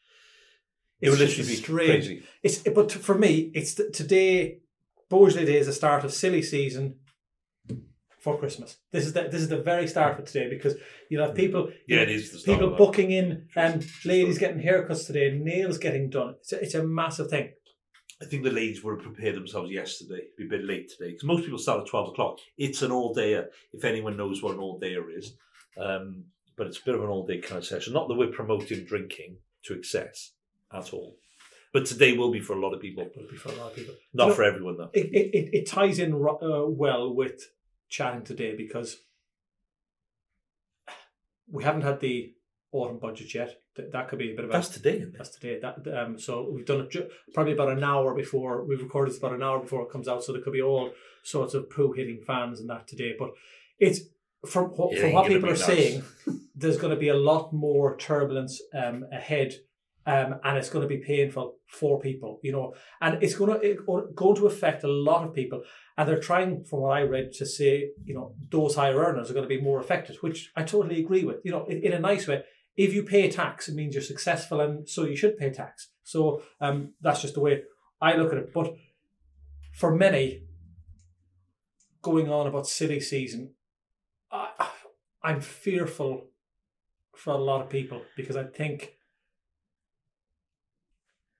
It 1.00 1.10
will 1.10 1.16
literally 1.18 1.48
be 1.48 1.54
strange- 1.56 2.04
crazy. 2.06 2.22
It's 2.42 2.58
but 2.58 2.90
for 2.92 3.16
me, 3.16 3.50
it's 3.54 3.74
the, 3.74 3.90
today. 3.90 4.60
Beaujolais 5.08 5.44
Day 5.44 5.58
is 5.58 5.66
the 5.66 5.72
start 5.72 6.02
of 6.02 6.12
silly 6.12 6.42
season 6.42 6.96
for 8.26 8.36
Christmas. 8.42 8.70
This 8.94 9.04
is 9.06 9.12
the 9.12 9.22
this 9.32 9.40
is 9.46 9.48
the 9.48 9.62
very 9.72 9.86
start 9.94 10.18
of 10.18 10.24
today 10.26 10.48
because 10.56 10.74
you 11.10 11.20
have 11.20 11.34
people 11.42 11.62
Yeah, 11.86 12.00
it 12.06 12.10
is 12.10 12.32
the 12.32 12.38
start 12.38 12.58
people 12.58 12.74
booking 12.76 13.10
in 13.20 13.28
and 13.54 13.82
Just- 13.82 14.04
ladies 14.04 14.38
getting 14.44 14.60
haircuts 14.68 15.06
today, 15.06 15.26
nails 15.50 15.78
getting 15.78 16.10
done. 16.10 16.34
It's 16.40 16.52
a, 16.52 16.62
it's 16.64 16.74
a 16.74 16.82
massive 16.84 17.28
thing. 17.30 17.48
I 18.20 18.24
think 18.24 18.42
the 18.42 18.50
ladies 18.60 18.82
would 18.82 18.94
have 18.96 19.04
prepared 19.14 19.36
themselves 19.36 19.70
yesterday. 19.70 20.22
It'd 20.24 20.36
be 20.42 20.46
a 20.46 20.58
bit 20.58 20.64
late 20.72 20.86
today 20.90 21.10
because 21.12 21.24
most 21.32 21.44
people 21.44 21.58
start 21.66 21.82
at 21.82 21.86
twelve 21.86 22.08
o'clock. 22.08 22.38
It's 22.58 22.82
an 22.82 22.90
all 22.90 23.14
dayer. 23.14 23.44
If 23.72 23.84
anyone 23.84 24.16
knows 24.16 24.42
what 24.42 24.54
an 24.54 24.60
all 24.64 24.80
dayer 24.80 25.04
is, 25.16 25.26
um, 25.78 26.24
but 26.56 26.66
it's 26.66 26.80
a 26.80 26.84
bit 26.84 26.94
of 26.96 27.02
an 27.04 27.08
all 27.14 27.26
day 27.30 27.38
kind 27.38 27.58
of 27.58 27.66
session. 27.72 27.92
Not 27.92 28.08
that 28.08 28.14
we're 28.20 28.38
promoting 28.40 28.84
drinking 28.92 29.36
to 29.66 29.74
excess 29.74 30.32
at 30.72 30.92
all, 30.94 31.10
but 31.74 31.84
today 31.86 32.12
will 32.16 32.32
be 32.32 32.40
for 32.40 32.54
a 32.54 32.60
lot 32.64 32.72
of 32.74 32.80
people. 32.80 33.02
It'll 33.14 33.30
be 33.30 33.36
for 33.36 33.50
a 33.50 33.58
lot 33.60 33.70
of 33.70 33.76
people. 33.76 33.94
Not 34.14 34.24
You 34.24 34.30
know, 34.30 34.34
for 34.34 34.44
everyone 34.50 34.76
though. 34.78 34.90
it, 34.94 35.06
it, 35.20 35.26
it, 35.38 35.46
it 35.58 35.64
ties 35.78 35.98
in 36.04 36.12
uh, 36.14 36.64
well 36.84 37.14
with 37.14 37.38
chatting 37.88 38.22
today 38.22 38.54
because 38.56 38.96
we 41.50 41.64
haven't 41.64 41.82
had 41.82 42.00
the 42.00 42.34
autumn 42.72 42.98
budget 42.98 43.34
yet. 43.34 43.60
That, 43.76 43.92
that 43.92 44.08
could 44.08 44.18
be 44.18 44.32
a 44.32 44.34
bit 44.34 44.44
of 44.44 44.50
a 44.50 44.52
That's 44.52 44.68
today, 44.68 45.04
that's 45.16 45.30
today. 45.30 45.60
That 45.60 45.86
um, 45.96 46.18
so 46.18 46.50
we've 46.50 46.66
done 46.66 46.88
it 46.90 47.10
probably 47.34 47.52
about 47.52 47.70
an 47.70 47.84
hour 47.84 48.14
before 48.14 48.64
we've 48.64 48.82
recorded 48.82 49.12
this 49.12 49.18
about 49.18 49.34
an 49.34 49.42
hour 49.42 49.58
before 49.60 49.82
it 49.82 49.90
comes 49.90 50.08
out. 50.08 50.24
So 50.24 50.32
there 50.32 50.42
could 50.42 50.52
be 50.52 50.62
all 50.62 50.92
sorts 51.22 51.54
of 51.54 51.68
poo 51.70 51.92
hitting 51.92 52.22
fans 52.26 52.60
and 52.60 52.70
that 52.70 52.88
today. 52.88 53.14
But 53.18 53.32
it's 53.78 54.00
from 54.46 54.66
what, 54.66 54.94
It 54.94 55.00
from 55.00 55.12
what 55.12 55.28
people 55.28 55.48
are 55.48 55.52
nice. 55.52 55.64
saying, 55.64 56.02
there's 56.54 56.78
going 56.78 56.94
to 56.94 57.00
be 57.00 57.08
a 57.08 57.16
lot 57.16 57.52
more 57.52 57.96
turbulence 57.96 58.60
um, 58.74 59.04
ahead. 59.12 59.54
Um, 60.08 60.36
and 60.44 60.56
it's 60.56 60.70
going 60.70 60.88
to 60.88 60.88
be 60.88 61.02
painful 61.04 61.56
for 61.66 61.98
people, 61.98 62.38
you 62.40 62.52
know, 62.52 62.74
and 63.00 63.20
it's 63.24 63.34
going 63.34 63.52
to 63.52 63.58
it, 63.60 63.84
going 63.84 64.36
to 64.36 64.46
affect 64.46 64.84
a 64.84 64.88
lot 64.88 65.24
of 65.24 65.34
people. 65.34 65.62
And 65.98 66.08
they're 66.08 66.20
trying, 66.20 66.64
from 66.64 66.82
what 66.82 66.96
I 66.96 67.02
read, 67.02 67.32
to 67.32 67.46
say, 67.46 67.90
you 68.04 68.14
know, 68.14 68.34
those 68.50 68.76
higher 68.76 68.96
earners 68.96 69.30
are 69.30 69.34
going 69.34 69.48
to 69.48 69.56
be 69.56 69.60
more 69.60 69.80
affected, 69.80 70.16
which 70.20 70.52
I 70.54 70.62
totally 70.62 71.00
agree 71.00 71.24
with. 71.24 71.38
You 71.44 71.50
know, 71.50 71.64
in, 71.66 71.82
in 71.82 71.92
a 71.92 71.98
nice 71.98 72.28
way, 72.28 72.44
if 72.76 72.94
you 72.94 73.02
pay 73.02 73.28
tax, 73.28 73.68
it 73.68 73.74
means 73.74 73.94
you're 73.94 74.02
successful, 74.02 74.60
and 74.60 74.88
so 74.88 75.04
you 75.04 75.16
should 75.16 75.38
pay 75.38 75.50
tax. 75.50 75.88
So 76.04 76.42
um, 76.60 76.92
that's 77.00 77.22
just 77.22 77.34
the 77.34 77.40
way 77.40 77.62
I 78.00 78.14
look 78.14 78.32
at 78.32 78.38
it. 78.38 78.52
But 78.54 78.76
for 79.74 79.92
many, 79.92 80.44
going 82.02 82.30
on 82.30 82.46
about 82.46 82.68
silly 82.68 83.00
season, 83.00 83.54
I, 84.30 84.68
I'm 85.22 85.40
fearful 85.40 86.28
for 87.16 87.32
a 87.32 87.38
lot 87.38 87.62
of 87.62 87.70
people 87.70 88.02
because 88.16 88.36
I 88.36 88.44
think 88.44 88.92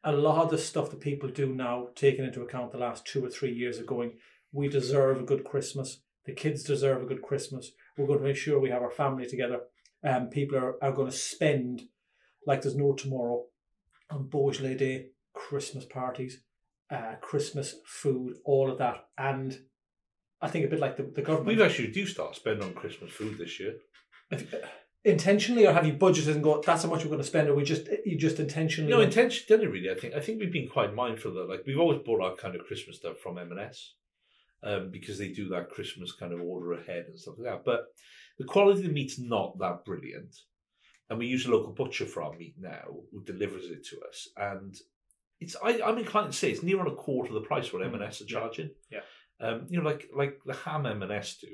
a 0.06 0.12
lot 0.12 0.44
of 0.44 0.50
the 0.50 0.58
stuff 0.58 0.90
that 0.90 1.00
people 1.00 1.28
do 1.28 1.52
now, 1.52 1.88
taking 1.96 2.24
into 2.24 2.40
account 2.40 2.70
the 2.70 2.78
last 2.78 3.04
two 3.04 3.24
or 3.24 3.28
three 3.28 3.52
years 3.52 3.78
of 3.78 3.86
going, 3.86 4.12
we 4.52 4.68
deserve 4.68 5.20
a 5.20 5.24
good 5.24 5.44
Christmas. 5.44 6.00
The 6.24 6.32
kids 6.32 6.62
deserve 6.62 7.02
a 7.02 7.06
good 7.06 7.22
Christmas. 7.22 7.72
We're 7.98 8.06
going 8.06 8.20
to 8.20 8.24
make 8.24 8.36
sure 8.36 8.60
we 8.60 8.70
have 8.70 8.82
our 8.82 8.90
family 8.90 9.26
together. 9.26 9.62
Um, 10.04 10.28
people 10.28 10.58
are, 10.58 10.82
are 10.82 10.92
going 10.92 11.10
to 11.10 11.16
spend 11.16 11.82
like 12.46 12.62
there's 12.62 12.76
no 12.76 12.92
tomorrow 12.92 13.46
on 14.08 14.28
Beaujolais 14.28 14.76
Day, 14.76 15.06
Christmas 15.34 15.84
parties, 15.84 16.40
uh, 16.88 17.16
Christmas 17.20 17.74
food, 17.84 18.36
all 18.44 18.70
of 18.70 18.78
that. 18.78 19.08
And 19.18 19.58
I 20.40 20.46
think 20.48 20.64
a 20.64 20.68
bit 20.68 20.78
like 20.78 20.96
the, 20.96 21.10
the 21.14 21.22
government. 21.22 21.48
We've 21.48 21.66
actually 21.66 21.88
reduced 21.88 22.20
our 22.20 22.32
spend 22.32 22.62
on 22.62 22.74
Christmas 22.74 23.10
food 23.10 23.38
this 23.38 23.58
year. 23.58 23.74
If, 24.30 24.54
intentionally, 25.06 25.66
or 25.66 25.72
have 25.72 25.86
you 25.86 25.94
budgeted 25.94 26.34
and 26.34 26.42
go, 26.42 26.60
that's 26.60 26.82
how 26.82 26.90
much 26.90 27.04
we're 27.04 27.10
going 27.10 27.20
to 27.20 27.26
spend, 27.26 27.48
or 27.48 27.54
we 27.54 27.64
just 27.64 27.88
you 28.04 28.18
just 28.18 28.40
intentionally? 28.40 28.90
No, 28.90 29.00
intentionally, 29.00 29.66
really. 29.66 29.90
I 29.90 29.94
think 29.94 30.14
I 30.14 30.20
think 30.20 30.40
we've 30.40 30.52
been 30.52 30.68
quite 30.68 30.94
mindful 30.94 31.32
that, 31.34 31.48
like, 31.48 31.62
we've 31.66 31.78
always 31.78 32.00
bought 32.04 32.20
our 32.20 32.34
kind 32.34 32.56
of 32.56 32.66
Christmas 32.66 32.96
stuff 32.96 33.18
from 33.18 33.38
M&S 33.38 33.94
um, 34.64 34.90
because 34.90 35.18
they 35.18 35.28
do 35.28 35.48
that 35.50 35.70
Christmas 35.70 36.12
kind 36.12 36.32
of 36.32 36.40
order 36.40 36.72
ahead 36.72 37.06
and 37.06 37.18
stuff 37.18 37.36
like 37.38 37.52
that. 37.52 37.64
But 37.64 37.86
the 38.38 38.44
quality 38.44 38.80
of 38.80 38.86
the 38.88 38.92
meat's 38.92 39.18
not 39.18 39.58
that 39.60 39.84
brilliant, 39.84 40.34
and 41.08 41.18
we 41.18 41.26
use 41.26 41.46
a 41.46 41.52
local 41.52 41.72
butcher 41.72 42.04
for 42.04 42.22
our 42.22 42.36
meat 42.36 42.56
now, 42.58 42.84
who 43.12 43.22
delivers 43.22 43.66
it 43.66 43.86
to 43.86 44.00
us, 44.08 44.28
and 44.36 44.74
it's 45.40 45.54
I, 45.62 45.80
I'm 45.82 45.98
inclined 45.98 46.32
to 46.32 46.36
say 46.36 46.50
it's 46.50 46.64
near 46.64 46.80
on 46.80 46.88
a 46.88 46.94
quarter 46.94 47.28
of 47.28 47.34
the 47.34 47.48
price 47.48 47.72
what 47.72 47.84
M&S 47.86 48.22
are 48.22 48.26
charging. 48.26 48.70
Yeah. 48.90 49.00
Um, 49.38 49.66
you 49.68 49.80
know, 49.80 49.88
like 49.88 50.08
like 50.16 50.40
the 50.44 50.54
ham 50.54 50.86
M&S 50.86 51.36
do 51.36 51.48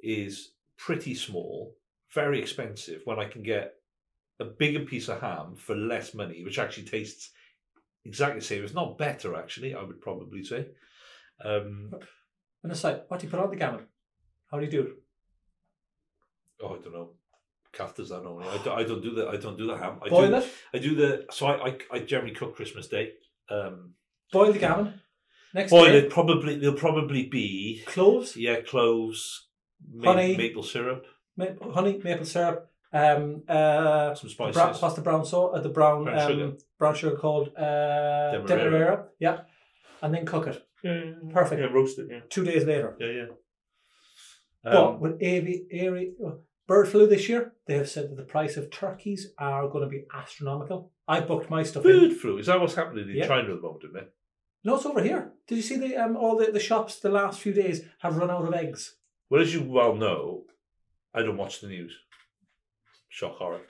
is 0.00 0.50
pretty 0.76 1.14
small, 1.14 1.74
very 2.14 2.40
expensive. 2.40 3.02
When 3.04 3.18
I 3.18 3.26
can 3.28 3.42
get 3.42 3.74
a 4.40 4.44
bigger 4.44 4.80
piece 4.80 5.08
of 5.08 5.20
ham 5.20 5.54
for 5.56 5.74
less 5.76 6.14
money, 6.14 6.42
which 6.44 6.58
actually 6.58 6.84
tastes 6.84 7.30
exactly 8.04 8.40
the 8.40 8.44
same. 8.46 8.64
It's 8.64 8.74
not 8.74 8.98
better, 8.98 9.34
actually. 9.36 9.74
I 9.74 9.82
would 9.82 10.00
probably 10.00 10.44
say. 10.44 10.66
Um, 11.44 11.90
And 12.62 12.72
aside, 12.72 13.02
what 13.08 13.20
do 13.20 13.26
you 13.26 13.30
put 13.30 13.40
on 13.40 13.50
the 13.50 13.56
gammon? 13.56 13.86
How 14.50 14.58
do 14.58 14.64
you 14.64 14.70
do 14.70 14.80
it? 14.82 14.92
oh, 16.62 16.76
I 16.76 16.78
don't 16.82 16.92
know. 16.92 17.10
Kath 17.72 17.96
does 17.96 18.08
that 18.10 18.22
normally. 18.22 18.48
I 18.48 18.58
don't, 18.62 18.78
I 18.78 18.84
don't 18.84 19.02
do 19.02 19.14
the 19.14 19.28
I 19.28 19.36
don't 19.36 19.58
do 19.58 19.66
the 19.66 19.76
ham. 19.76 19.98
I 20.04 20.08
Boil 20.08 20.28
do, 20.30 20.36
it. 20.36 20.48
I 20.72 20.78
do 20.78 20.94
the 20.94 21.26
so 21.32 21.46
I, 21.46 21.66
I 21.68 21.78
I 21.90 21.98
generally 22.00 22.34
cook 22.34 22.54
Christmas 22.54 22.86
Day. 22.86 23.12
Um, 23.50 23.94
Boil 24.32 24.52
the 24.52 24.58
gammon. 24.60 25.00
Next 25.52 25.70
boil 25.70 25.86
day, 25.86 25.98
it. 25.98 26.10
Probably 26.10 26.56
there'll 26.58 26.76
probably 26.76 27.26
be 27.26 27.82
cloves, 27.86 28.36
yeah 28.36 28.60
cloves, 28.60 29.48
ma- 29.92 30.12
Honey. 30.12 30.36
maple 30.36 30.62
syrup, 30.62 31.04
ma- 31.36 31.72
honey, 31.72 32.00
maple 32.02 32.24
syrup, 32.24 32.70
um, 32.92 33.42
uh, 33.48 34.14
some 34.14 34.28
the 34.28 34.32
spices. 34.32 34.54
brown, 34.56 34.74
what's 34.74 34.94
the 34.94 35.00
brown 35.02 35.24
salt? 35.24 35.54
Uh, 35.54 35.60
the 35.60 35.68
brown, 35.68 36.04
Brown 36.04 36.18
um, 36.18 36.28
sugar. 36.30 36.52
brown 36.78 36.94
sugar 36.94 37.16
called 37.16 37.48
uh, 37.56 38.32
Demerara. 38.46 38.46
demerara. 38.64 39.04
Yeah, 39.18 39.40
and 40.02 40.14
then 40.14 40.24
cook 40.26 40.46
it. 40.46 40.62
Perfect. 41.32 41.60
Yeah, 41.60 41.68
roast 41.68 41.98
it. 41.98 42.08
Yeah, 42.10 42.20
Two 42.28 42.44
days 42.44 42.64
later. 42.64 42.94
yeah, 43.00 43.06
yeah. 43.06 43.26
but 44.62 44.76
Um, 44.76 45.00
with 45.00 45.12
avi, 45.14 45.66
avi, 45.72 46.12
bird 46.66 46.88
flu 46.88 47.06
this 47.06 47.28
year, 47.28 47.52
they 47.66 47.74
have 47.76 47.88
said 47.88 48.10
that 48.10 48.16
the 48.16 48.22
price 48.22 48.56
of 48.56 48.70
turkeys 48.70 49.32
are 49.38 49.68
going 49.68 49.84
to 49.84 49.88
be 49.90 50.04
astronomical. 50.14 50.92
I 51.08 51.20
booked 51.20 51.50
my 51.50 51.62
stuff 51.62 51.84
in. 51.86 52.08
Bird 52.08 52.16
flu 52.16 52.38
is 52.38 52.46
that 52.46 52.60
what's 52.60 52.74
happening 52.74 53.08
in 53.08 53.16
Yeah. 53.16 53.26
China 53.26 53.50
at 53.50 53.56
the 53.56 53.62
moment, 53.62 53.84
isn't 53.84 53.96
it? 53.96 54.12
No, 54.66 54.76
it's 54.76 54.86
over 54.86 55.02
here. 55.02 55.32
Did 55.46 55.56
you 55.56 55.62
see 55.62 55.76
the 55.76 55.96
um 55.96 56.16
all 56.16 56.36
the, 56.38 56.50
the 56.50 56.60
shops 56.60 56.98
the 57.00 57.10
last 57.10 57.40
few 57.40 57.52
days 57.52 57.82
have 58.00 58.16
run 58.16 58.30
out 58.30 58.46
of 58.46 58.54
eggs? 58.54 58.96
Well, 59.28 59.42
as 59.42 59.52
you 59.52 59.62
well 59.62 59.94
know, 59.94 60.44
I 61.14 61.22
don't 61.22 61.36
watch 61.36 61.60
the 61.60 61.68
news. 61.68 61.96
Shock 63.08 63.36
horror. 63.36 63.60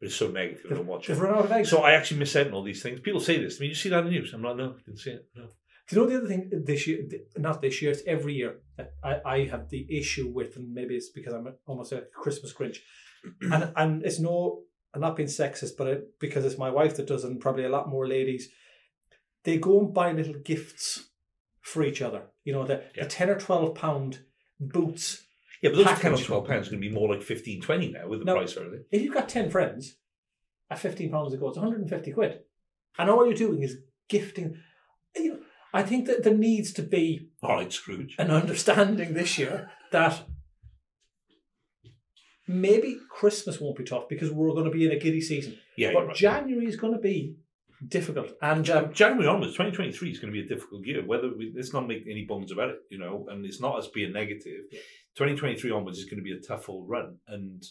But 0.00 0.06
it's 0.06 0.16
so 0.16 0.28
negative, 0.28 0.66
I 0.70 0.74
don't 0.74 0.86
watch 0.86 1.06
They've 1.06 1.16
it. 1.16 1.20
run 1.20 1.34
out 1.34 1.44
of 1.44 1.52
eggs. 1.52 1.68
So 1.70 1.78
I 1.82 1.92
actually 1.92 2.18
miss 2.20 2.34
out 2.34 2.48
on 2.48 2.54
all 2.54 2.62
these 2.64 2.82
things. 2.82 3.00
People 3.00 3.20
say 3.20 3.38
this 3.40 3.56
to 3.56 3.62
me, 3.62 3.68
you 3.68 3.74
see 3.74 3.88
that 3.90 4.00
in 4.00 4.04
the 4.06 4.10
news? 4.10 4.32
I'm 4.32 4.42
like, 4.42 4.56
no, 4.56 4.74
didn't 4.84 4.98
see 4.98 5.10
it. 5.10 5.28
No. 5.36 5.46
Do 5.88 5.96
you 5.96 6.02
know 6.02 6.08
the 6.08 6.16
other 6.18 6.28
thing 6.28 6.50
this 6.64 6.86
year? 6.86 7.06
Not 7.36 7.60
this 7.60 7.82
year. 7.82 7.90
It's 7.92 8.02
every 8.06 8.34
year 8.34 8.60
that 8.76 8.92
I, 9.04 9.20
I 9.24 9.44
have 9.46 9.68
the 9.68 9.86
issue 9.96 10.30
with, 10.32 10.56
and 10.56 10.72
maybe 10.72 10.96
it's 10.96 11.10
because 11.10 11.34
I'm 11.34 11.46
almost 11.66 11.92
a 11.92 12.04
Christmas 12.14 12.52
Grinch, 12.54 12.78
and 13.42 13.72
and 13.76 14.02
it's 14.04 14.18
no, 14.20 14.62
I'm 14.94 15.00
not 15.00 15.16
being 15.16 15.28
sexist, 15.28 15.72
but 15.76 15.86
it, 15.88 16.04
because 16.20 16.44
it's 16.44 16.56
my 16.58 16.70
wife 16.70 16.96
that 16.96 17.06
does, 17.08 17.24
it, 17.24 17.30
and 17.30 17.40
probably 17.40 17.64
a 17.64 17.68
lot 17.68 17.88
more 17.88 18.06
ladies, 18.06 18.48
they 19.44 19.58
go 19.58 19.80
and 19.80 19.92
buy 19.92 20.12
little 20.12 20.34
gifts 20.44 21.08
for 21.60 21.82
each 21.82 22.00
other. 22.00 22.22
You 22.44 22.52
know, 22.54 22.64
the, 22.64 22.82
Yeah. 22.96 23.02
the 23.04 23.08
ten 23.10 23.28
or 23.28 23.38
twelve 23.38 23.74
pound 23.74 24.20
boots. 24.60 25.24
Yeah, 25.62 25.70
but 25.70 25.84
those. 25.84 25.98
10 26.00 26.12
or 26.12 26.16
12 26.18 26.46
pounds 26.46 26.66
are 26.66 26.70
going 26.72 26.82
to 26.82 26.88
be 26.88 26.94
more 26.94 27.08
like 27.08 27.22
15, 27.22 27.60
20 27.62 27.92
now 27.92 28.08
with 28.08 28.18
the 28.18 28.24
No. 28.26 28.34
price, 28.34 28.56
are 28.56 28.68
they? 28.68 28.78
If 28.90 29.00
you've 29.02 29.14
got 29.14 29.28
ten 29.28 29.48
friends, 29.48 29.96
at 30.70 30.78
fifteen 30.78 31.10
pounds 31.10 31.32
a 31.32 31.36
go, 31.36 31.48
it's 31.48 31.56
one 31.58 31.66
hundred 31.66 31.80
and 31.82 31.88
fifty 31.90 32.12
quid, 32.12 32.40
and 32.98 33.08
all 33.08 33.24
you're 33.24 33.34
doing 33.34 33.62
is 33.62 33.78
gifting. 34.08 34.56
You 35.16 35.28
know, 35.34 35.38
I 35.72 35.82
think 35.82 36.06
that 36.06 36.22
there 36.24 36.34
needs 36.34 36.72
to 36.74 36.82
be 36.82 37.28
All 37.42 37.56
right, 37.56 37.72
Scrooge. 37.72 38.16
an 38.18 38.30
understanding 38.30 39.14
this 39.14 39.38
year 39.38 39.70
that 39.92 40.22
maybe 42.48 42.98
Christmas 43.10 43.60
won't 43.60 43.76
be 43.76 43.84
tough 43.84 44.08
because 44.08 44.30
we're 44.30 44.52
going 44.52 44.64
to 44.64 44.70
be 44.70 44.84
in 44.86 44.92
a 44.92 44.98
giddy 44.98 45.20
season, 45.20 45.58
Yeah, 45.76 45.92
but 45.94 46.06
right. 46.08 46.16
January 46.16 46.66
is 46.66 46.76
going 46.76 46.92
to 46.94 46.98
be 46.98 47.36
difficult. 47.86 48.32
And 48.42 48.68
um, 48.70 48.92
January 48.92 49.26
onwards, 49.28 49.52
2023 49.52 50.10
is 50.10 50.18
going 50.18 50.32
to 50.32 50.40
be 50.40 50.44
a 50.44 50.48
difficult 50.48 50.84
year. 50.86 51.04
Whether 51.04 51.28
we, 51.36 51.52
let's 51.54 51.72
not 51.72 51.86
make 51.86 52.04
any 52.08 52.24
bones 52.24 52.52
about 52.52 52.70
it, 52.70 52.76
you 52.90 52.98
know, 52.98 53.26
and 53.30 53.44
it's 53.44 53.60
not 53.60 53.76
us 53.76 53.88
being 53.88 54.12
negative. 54.12 54.64
2023 55.16 55.70
onwards 55.70 55.98
is 55.98 56.06
going 56.06 56.18
to 56.18 56.22
be 56.22 56.32
a 56.32 56.40
tough 56.40 56.68
old 56.68 56.88
run, 56.88 57.16
and 57.28 57.62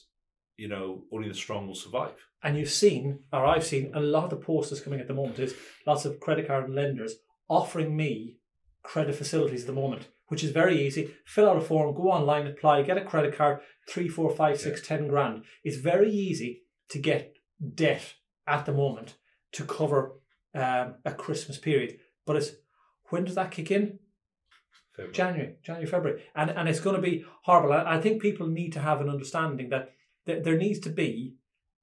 you 0.57 0.67
know, 0.67 1.03
only 1.11 1.27
the 1.27 1.33
strong 1.33 1.67
will 1.67 1.75
survive. 1.75 2.13
and 2.43 2.57
you've 2.57 2.69
seen, 2.69 3.19
or 3.31 3.45
I've 3.45 3.65
seen, 3.65 3.91
a 3.93 3.99
lot 3.99 4.25
of 4.25 4.29
the 4.31 4.35
posters 4.45 4.81
coming 4.81 4.99
at 4.99 5.07
the 5.07 5.13
moment 5.13 5.39
is 5.39 5.55
lots 5.85 6.05
of 6.05 6.19
credit 6.19 6.47
card 6.47 6.69
lenders 6.69 7.15
offering 7.49 7.95
me 7.95 8.37
credit 8.83 9.15
facilities 9.15 9.61
at 9.61 9.67
the 9.67 9.81
moment, 9.81 10.07
which 10.27 10.43
is 10.43 10.51
very 10.51 10.85
easy. 10.85 11.13
Fill 11.25 11.49
out 11.49 11.57
a 11.57 11.61
form, 11.61 11.95
go 11.95 12.11
online, 12.11 12.47
apply, 12.47 12.81
get 12.83 12.97
a 12.97 13.05
credit 13.05 13.35
card, 13.35 13.59
three, 13.87 14.07
four, 14.07 14.29
five, 14.29 14.59
six, 14.59 14.85
ten 14.85 15.07
grand. 15.07 15.43
It's 15.63 15.77
very 15.77 16.11
easy 16.11 16.63
to 16.89 16.99
get 16.99 17.33
debt 17.75 18.13
at 18.47 18.65
the 18.65 18.73
moment 18.73 19.15
to 19.53 19.63
cover 19.63 20.13
um, 20.55 20.95
a 21.05 21.13
Christmas 21.15 21.57
period. 21.57 21.97
But 22.25 22.37
it's 22.37 22.51
when 23.09 23.25
does 23.25 23.35
that 23.35 23.51
kick 23.51 23.71
in? 23.71 23.99
February. 24.95 25.13
January, 25.13 25.55
January, 25.63 25.87
February, 25.87 26.23
and 26.35 26.49
and 26.51 26.67
it's 26.69 26.79
going 26.79 26.95
to 26.95 27.01
be 27.01 27.23
horrible. 27.43 27.73
I, 27.73 27.95
I 27.97 28.01
think 28.01 28.21
people 28.21 28.47
need 28.47 28.73
to 28.73 28.79
have 28.79 29.01
an 29.01 29.09
understanding 29.09 29.69
that 29.69 29.93
th- 30.25 30.43
there 30.43 30.57
needs 30.57 30.79
to 30.81 30.89
be 30.89 31.35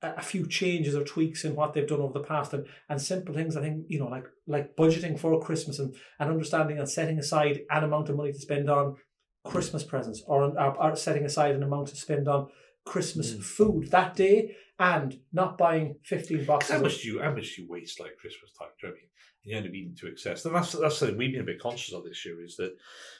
a, 0.02 0.14
a 0.18 0.22
few 0.22 0.46
changes 0.46 0.94
or 0.94 1.04
tweaks 1.04 1.44
in 1.44 1.54
what 1.56 1.72
they've 1.72 1.88
done 1.88 2.00
over 2.00 2.18
the 2.18 2.24
past, 2.24 2.52
and, 2.52 2.66
and 2.88 3.00
simple 3.00 3.34
things. 3.34 3.56
I 3.56 3.62
think 3.62 3.86
you 3.88 3.98
know, 3.98 4.08
like 4.08 4.26
like 4.46 4.76
budgeting 4.76 5.18
for 5.18 5.40
Christmas 5.40 5.78
and, 5.78 5.94
and 6.18 6.30
understanding 6.30 6.78
and 6.78 6.88
setting 6.88 7.18
aside 7.18 7.60
an 7.70 7.84
amount 7.84 8.08
of 8.08 8.16
money 8.16 8.32
to 8.32 8.38
spend 8.38 8.68
on 8.68 8.96
Christmas 9.44 9.84
presents, 9.84 10.22
or, 10.26 10.44
or, 10.44 10.82
or 10.82 10.96
setting 10.96 11.24
aside 11.24 11.54
an 11.54 11.62
amount 11.62 11.88
to 11.88 11.96
spend 11.96 12.28
on 12.28 12.48
Christmas 12.84 13.34
Mm. 13.34 13.42
food 13.42 13.90
that 13.90 14.14
day, 14.16 14.56
and 14.78 15.18
not 15.32 15.58
buying 15.58 15.96
fifteen 16.04 16.44
boxes. 16.44 16.76
How 16.76 16.80
much 16.80 17.02
do 17.02 17.08
you 17.08 17.20
how 17.20 17.32
much 17.32 17.56
do 17.56 17.62
you 17.62 17.68
waste 17.68 18.00
like 18.00 18.16
Christmas 18.20 18.52
time? 18.58 18.68
Do 18.80 18.86
you 18.86 18.92
know 18.92 18.94
what 18.94 18.98
I 18.98 19.00
mean? 19.00 19.08
You 19.44 19.56
end 19.56 19.66
up 19.66 19.74
eating 19.74 19.96
to 19.96 20.06
excess. 20.08 20.44
And 20.44 20.54
that's 20.54 20.72
that's 20.72 20.98
something 20.98 21.16
we've 21.16 21.32
been 21.32 21.42
a 21.42 21.44
bit 21.44 21.60
conscious 21.60 21.94
of 21.94 22.04
this 22.04 22.24
year 22.24 22.42
is 22.44 22.56
that 22.56 22.76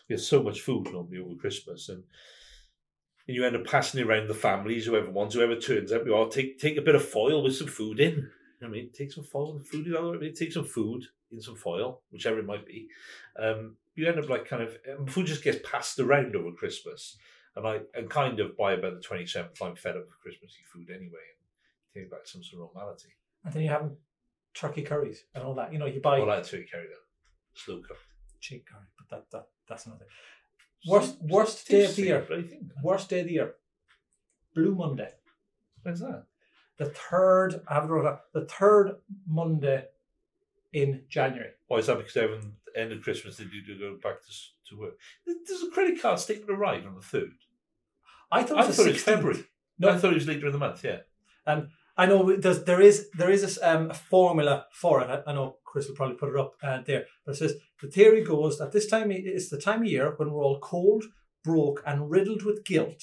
we 0.09 0.15
have 0.15 0.21
so 0.21 0.43
much 0.43 0.61
food 0.61 0.93
normally 0.93 1.19
over 1.19 1.35
Christmas 1.35 1.89
and 1.89 2.05
and 3.27 3.37
you 3.37 3.45
end 3.45 3.57
up 3.57 3.67
passing 3.67 4.01
it 4.01 4.07
around 4.07 4.27
the 4.27 4.35
families, 4.35 4.87
whoever 4.87 5.11
wants, 5.11 5.35
whoever 5.35 5.55
turns 5.55 5.93
up, 5.93 6.07
you 6.07 6.15
all 6.15 6.29
take 6.29 6.59
take 6.59 6.79
a 6.79 6.83
bit 6.83 6.95
of 6.95 7.05
foil 7.05 7.43
with 7.43 7.57
some 7.57 7.69
food 7.69 8.01
in. 8.01 8.15
You 8.15 8.67
know 8.67 8.69
what 8.69 8.69
I 8.69 8.81
mean, 8.81 8.91
take 8.93 9.13
some 9.13 9.25
foil 9.25 9.53
and 9.53 9.67
food. 9.67 9.87
You 9.87 9.93
know 9.93 10.15
I 10.15 10.19
mean? 10.19 10.35
Take 10.35 10.53
some 10.53 10.65
food 10.65 11.05
in 11.31 11.41
some 11.41 11.57
foil, 11.57 12.03
whichever 12.11 12.39
it 12.39 12.47
might 12.47 12.67
be. 12.67 12.89
Um, 13.39 13.77
you 13.95 14.09
end 14.09 14.19
up 14.19 14.29
like 14.29 14.49
kind 14.49 14.63
of 14.63 14.77
um, 14.91 15.07
food 15.07 15.27
just 15.27 15.45
gets 15.45 15.59
passed 15.69 15.99
around 15.99 16.35
over 16.35 16.53
Christmas, 16.53 17.17
and 17.55 17.67
I 17.67 17.81
and 17.95 18.09
kind 18.09 18.41
of 18.41 18.57
by 18.57 18.73
about 18.73 18.95
the 18.95 19.01
twenty 19.01 19.27
seventh, 19.27 19.61
I'm 19.61 19.77
fed 19.77 19.97
up 19.97 20.07
with 20.07 20.21
Christmassy 20.23 20.63
food 20.73 20.89
anyway, 20.91 21.19
take 21.95 22.11
back 22.11 22.27
some 22.27 22.43
sort 22.43 22.63
of 22.63 22.75
normality. 22.75 23.09
and 23.45 23.53
then 23.55 23.63
you 23.63 23.69
have 23.69 23.91
turkey 24.55 24.83
curries 24.83 25.25
and 25.35 25.45
all 25.45 25.55
that. 25.55 25.73
You 25.73 25.79
know, 25.79 25.87
you 25.87 26.01
buy 26.01 26.17
I 26.19 26.25
like 26.25 26.45
to 26.45 26.65
carry 26.65 26.87
that 26.87 27.05
slow 27.55 27.77
cooked. 27.87 28.01
chicken 28.41 28.65
curry, 28.71 28.87
but 28.99 29.09
that, 29.11 29.31
that 29.33 29.47
that's 29.69 29.87
another. 29.87 30.07
Worst 30.87 31.17
worst 31.21 31.67
day 31.69 31.85
of 31.85 31.97
the 31.97 32.03
year. 32.03 32.23
I 32.23 32.43
think 32.43 32.63
Worst 32.83 33.09
day 33.11 33.21
of 33.21 33.27
the 33.27 33.33
year. 33.33 33.55
Blue 34.55 34.75
Monday. 34.75 35.11
when's 35.83 36.01
that? 36.01 36.25
The 36.79 36.87
third 36.87 37.61
I 37.69 37.75
haven't 37.75 37.91
wrote 37.91 38.21
the 38.33 38.45
third 38.47 38.97
Monday 39.27 39.85
in 40.73 41.03
January. 41.09 41.51
Why 41.67 41.79
is 41.79 41.87
that? 41.87 41.99
Because 41.99 42.15
they 42.15 42.23
haven't 42.23 42.55
ended 42.77 43.03
Christmas. 43.03 43.37
They 43.37 43.45
do 43.45 43.63
to 43.67 43.79
go 43.79 43.97
back 44.03 44.23
to 44.23 44.33
to 44.71 44.79
work. 44.81 44.95
Does 45.47 45.63
a 45.63 45.71
credit 45.71 46.01
card 46.01 46.19
statement 46.21 46.51
arrive 46.51 46.87
on 46.87 46.95
the 46.95 47.01
third? 47.03 47.33
I 48.31 48.43
thought 48.43 48.61
it 48.65 48.67
was 48.69 48.77
thought 48.77 48.87
it 48.87 48.93
was 48.93 49.03
February. 49.03 49.45
No. 49.79 49.89
I 49.91 49.99
thought 49.99 50.13
it 50.13 50.15
was 50.15 50.27
later 50.29 50.47
in 50.47 50.53
the 50.53 50.59
month. 50.59 50.85
Yeah. 50.85 50.99
I 51.97 52.07
know 52.07 52.37
there's, 52.37 52.63
there 52.63 52.81
is 52.81 53.09
there 53.19 53.31
is 53.31 53.59
um, 53.63 53.91
a 53.91 53.95
formula 53.95 54.67
for 54.73 55.01
it. 55.03 55.11
I, 55.11 55.31
I 55.31 55.35
know 55.35 55.57
Chris 55.65 55.89
will 55.89 55.97
probably 55.97 56.17
put 56.17 56.29
it 56.31 56.41
up 56.41 56.55
uh, 56.63 56.81
there, 56.87 57.07
but 57.25 57.33
it 57.35 57.39
says 57.39 57.55
the 57.83 57.89
theory 57.89 58.23
goes 58.23 58.59
that 58.59 58.73
this 58.73 58.87
time 58.87 59.11
it's 59.11 59.49
the 59.51 59.59
time 59.61 59.83
of 59.83 59.89
year 59.89 60.15
when 60.17 60.31
we're 60.31 60.45
all 60.45 60.61
cold, 60.61 61.05
broke, 61.43 61.83
and 61.85 62.11
riddled 62.11 62.45
with 62.45 62.65
guilt 62.65 63.03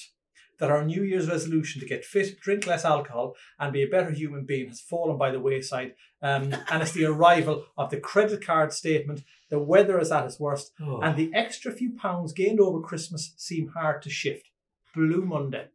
that 0.58 0.70
our 0.70 0.84
New 0.84 1.02
Year's 1.02 1.28
resolution 1.28 1.80
to 1.80 1.86
get 1.86 2.04
fit, 2.04 2.40
drink 2.40 2.66
less 2.66 2.84
alcohol, 2.84 3.34
and 3.58 3.72
be 3.72 3.82
a 3.82 3.86
better 3.88 4.10
human 4.10 4.46
being 4.46 4.68
has 4.68 4.80
fallen 4.80 5.18
by 5.18 5.30
the 5.30 5.40
wayside. 5.40 5.92
Um, 6.22 6.54
and 6.70 6.82
it's 6.82 6.92
the 6.92 7.04
arrival 7.04 7.66
of 7.76 7.90
the 7.90 8.00
credit 8.00 8.44
card 8.44 8.72
statement. 8.72 9.22
The 9.50 9.58
weather 9.58 10.00
is 10.00 10.10
at 10.10 10.24
its 10.24 10.40
worst, 10.40 10.72
Oh. 10.80 11.00
and 11.00 11.16
the 11.16 11.30
extra 11.34 11.72
few 11.72 11.94
pounds 11.94 12.32
gained 12.32 12.60
over 12.60 12.80
Christmas 12.80 13.34
seem 13.36 13.68
hard 13.68 14.02
to 14.02 14.10
shift. 14.10 14.48
Blue 14.94 15.22
Monday. 15.26 15.66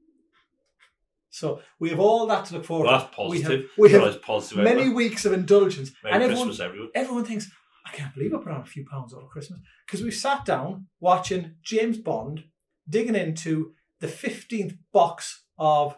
So 1.33 1.61
we 1.79 1.89
have 1.89 1.99
all 1.99 2.27
that 2.27 2.45
to 2.45 2.55
look 2.55 2.65
forward 2.65 2.87
well, 2.87 2.99
to. 2.99 3.05
that's 3.05 3.17
We 3.17 3.23
positive. 3.41 3.61
have, 3.61 3.69
we 3.77 3.89
have 3.91 4.01
that's 4.03 4.17
positive. 4.23 4.63
many 4.63 4.81
everyone. 4.81 4.95
weeks 4.95 5.25
of 5.25 5.31
indulgence, 5.33 5.91
Merry 6.03 6.13
and 6.15 6.23
everyone, 6.23 6.45
Christmas, 6.47 6.65
everyone. 6.65 6.89
everyone 6.93 7.25
thinks, 7.25 7.49
I 7.85 7.91
can't 7.91 8.13
believe 8.13 8.33
I 8.33 8.37
put 8.37 8.49
on 8.51 8.61
a 8.61 8.65
few 8.65 8.85
pounds 8.85 9.13
over 9.13 9.25
Christmas. 9.27 9.61
Because 9.87 10.03
we 10.03 10.11
sat 10.11 10.43
down 10.45 10.87
watching 10.99 11.55
James 11.63 11.97
Bond, 11.97 12.43
digging 12.87 13.15
into 13.15 13.73
the 14.01 14.07
15th 14.07 14.77
box 14.91 15.45
of 15.57 15.97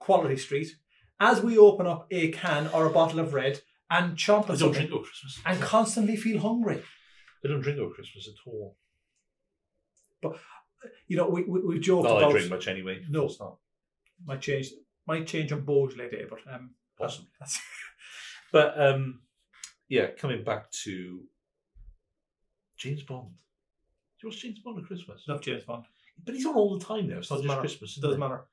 Quality 0.00 0.38
Street 0.38 0.68
as 1.20 1.42
we 1.42 1.58
open 1.58 1.86
up 1.86 2.06
a 2.10 2.30
can 2.30 2.68
or 2.68 2.86
a 2.86 2.90
bottle 2.90 3.20
of 3.20 3.34
red 3.34 3.60
and 3.90 4.16
chomp 4.16 4.50
I 4.50 4.56
don't 4.56 4.72
drink 4.72 4.90
over 4.90 5.04
Christmas. 5.04 5.38
and 5.44 5.60
constantly 5.60 6.16
feel 6.16 6.40
hungry. 6.40 6.82
I 7.44 7.48
don't 7.48 7.60
drink 7.60 7.78
over 7.78 7.92
Christmas 7.94 8.26
at 8.28 8.50
all. 8.50 8.76
But, 10.22 10.38
you 11.08 11.16
know, 11.16 11.28
we, 11.28 11.42
we, 11.42 11.60
we 11.60 11.78
joked 11.78 12.04
Not 12.08 12.20
that 12.20 12.28
I 12.28 12.32
drink 12.32 12.50
much 12.50 12.68
anyway. 12.68 13.02
No. 13.08 13.26
It's 13.26 13.38
not 13.38 13.58
might 14.24 14.40
change 14.40 14.70
might 15.06 15.26
change 15.26 15.52
on 15.52 15.64
Beaujolais 15.64 16.10
later, 16.12 16.26
but 16.28 16.40
um, 16.52 16.70
possible. 16.98 17.28
that's, 17.38 17.58
But 18.52 18.80
um, 18.80 19.20
yeah, 19.88 20.08
coming 20.18 20.44
back 20.44 20.70
to 20.84 21.20
James 22.76 23.02
Bond. 23.02 23.30
Do 24.20 24.26
you 24.26 24.28
watch 24.30 24.40
James 24.42 24.60
Bond 24.60 24.78
at 24.78 24.84
Christmas? 24.86 25.24
love 25.28 25.42
James 25.42 25.64
Bond. 25.64 25.84
But 26.24 26.34
he's 26.34 26.46
on 26.46 26.54
all 26.54 26.78
the 26.78 26.84
time 26.84 27.08
now. 27.08 27.18
It's 27.18 27.30
not 27.30 27.36
Doesn't 27.36 27.48
just 27.48 27.48
matter. 27.48 27.60
Christmas. 27.60 27.96
It 27.98 28.00
doesn't 28.00 28.16
it? 28.16 28.20
matter. 28.20 28.44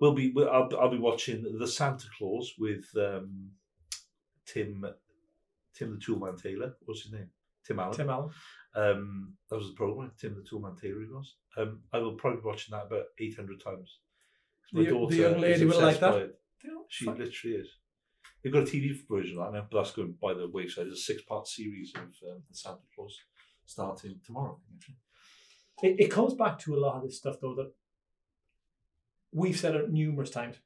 We'll 0.00 0.14
be. 0.14 0.32
We'll, 0.32 0.48
I'll, 0.50 0.68
I'll 0.80 0.90
be 0.90 0.98
watching 0.98 1.44
the 1.58 1.66
Santa 1.68 2.06
Claus 2.16 2.52
with 2.58 2.84
um, 2.96 3.50
Tim, 4.46 4.84
Tim 5.74 5.90
the 5.98 6.04
Toolman 6.04 6.40
Taylor. 6.40 6.74
What's 6.84 7.02
his 7.02 7.12
name? 7.12 7.28
Tim 7.66 7.78
Allen. 7.78 7.96
Tim 7.96 8.10
Allen. 8.10 8.30
Um, 8.74 9.34
that 9.50 9.56
was 9.58 9.68
the 9.68 9.74
program. 9.74 10.10
Tim 10.18 10.34
the 10.34 10.42
Toolman 10.48 10.80
Taylor. 10.80 11.00
He 11.00 11.06
was. 11.12 11.36
Um, 11.56 11.80
I 11.92 11.98
will 11.98 12.14
probably 12.14 12.40
be 12.40 12.46
watching 12.46 12.72
that 12.72 12.86
about 12.86 13.04
eight 13.20 13.36
hundred 13.36 13.62
times. 13.62 13.98
'Cause 14.72 14.86
The- 14.86 15.06
the 15.08 15.16
young 15.16 15.34
is 15.36 15.40
lady 15.42 15.64
will 15.64 15.72
like 15.80 15.82
obsessed 15.96 16.00
that? 16.00 16.10
by 16.12 16.20
it. 16.22 16.40
She 16.88 17.04
Fine. 17.04 17.18
literally 17.18 17.56
is. 17.56 17.68
They've 18.42 18.52
got 18.52 18.62
a 18.62 18.66
TV 18.66 18.92
version 19.08 19.38
of 19.38 19.44
that 19.52 19.58
now, 19.58 19.68
but 19.70 19.78
that's 19.82 19.92
going 19.96 20.12
by 20.20 20.34
the 20.34 20.48
wayside. 20.48 20.86
There's 20.86 20.98
a 20.98 21.02
six-part 21.02 21.46
series 21.48 21.92
of 21.94 22.02
um, 22.02 22.42
the 22.48 22.54
Santa 22.54 22.82
Claus 22.94 23.18
starting 23.64 24.20
tomorrow. 24.24 24.60
It, 25.82 25.98
it 25.98 26.10
comes 26.10 26.34
back 26.34 26.58
to 26.60 26.74
a 26.74 26.78
lot 26.80 26.96
of 26.96 27.02
this 27.04 27.16
stuff, 27.18 27.36
though, 27.40 27.54
that 27.54 27.72
we've 29.32 29.56
said 29.58 29.74
it 29.74 29.90
numerous 29.90 30.30
times. 30.30 30.56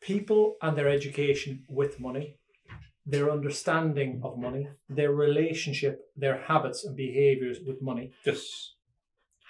People 0.00 0.56
and 0.62 0.76
their 0.76 0.88
education 0.88 1.64
with 1.68 1.98
money, 2.00 2.38
their 3.06 3.30
understanding 3.30 4.20
of 4.22 4.38
money, 4.38 4.68
their 4.88 5.12
relationship, 5.12 6.10
their 6.16 6.42
habits 6.42 6.84
and 6.84 6.96
behaviours 6.96 7.58
with 7.66 7.82
money 7.82 8.12
Yes. 8.24 8.74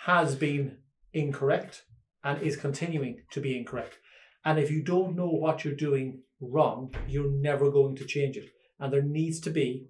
has 0.05 0.35
been 0.35 0.79
incorrect 1.13 1.85
and 2.25 2.43
is 2.43 2.57
continuing 2.57 3.23
to 3.31 3.41
be 3.41 3.57
incorrect. 3.57 3.99
And 4.45 4.59
if 4.59 4.71
you 4.71 4.83
don't 4.83 5.15
know 5.15 5.29
what 5.29 5.65
you're 5.65 5.75
doing 5.75 6.23
wrong, 6.41 6.95
you're 7.07 7.31
never 7.31 7.71
going 7.71 7.97
to 7.97 8.05
change 8.05 8.37
it. 8.37 8.51
And 8.81 8.93
there 8.93 9.03
needs 9.03 9.41
to 9.41 9.51
be 9.51 9.87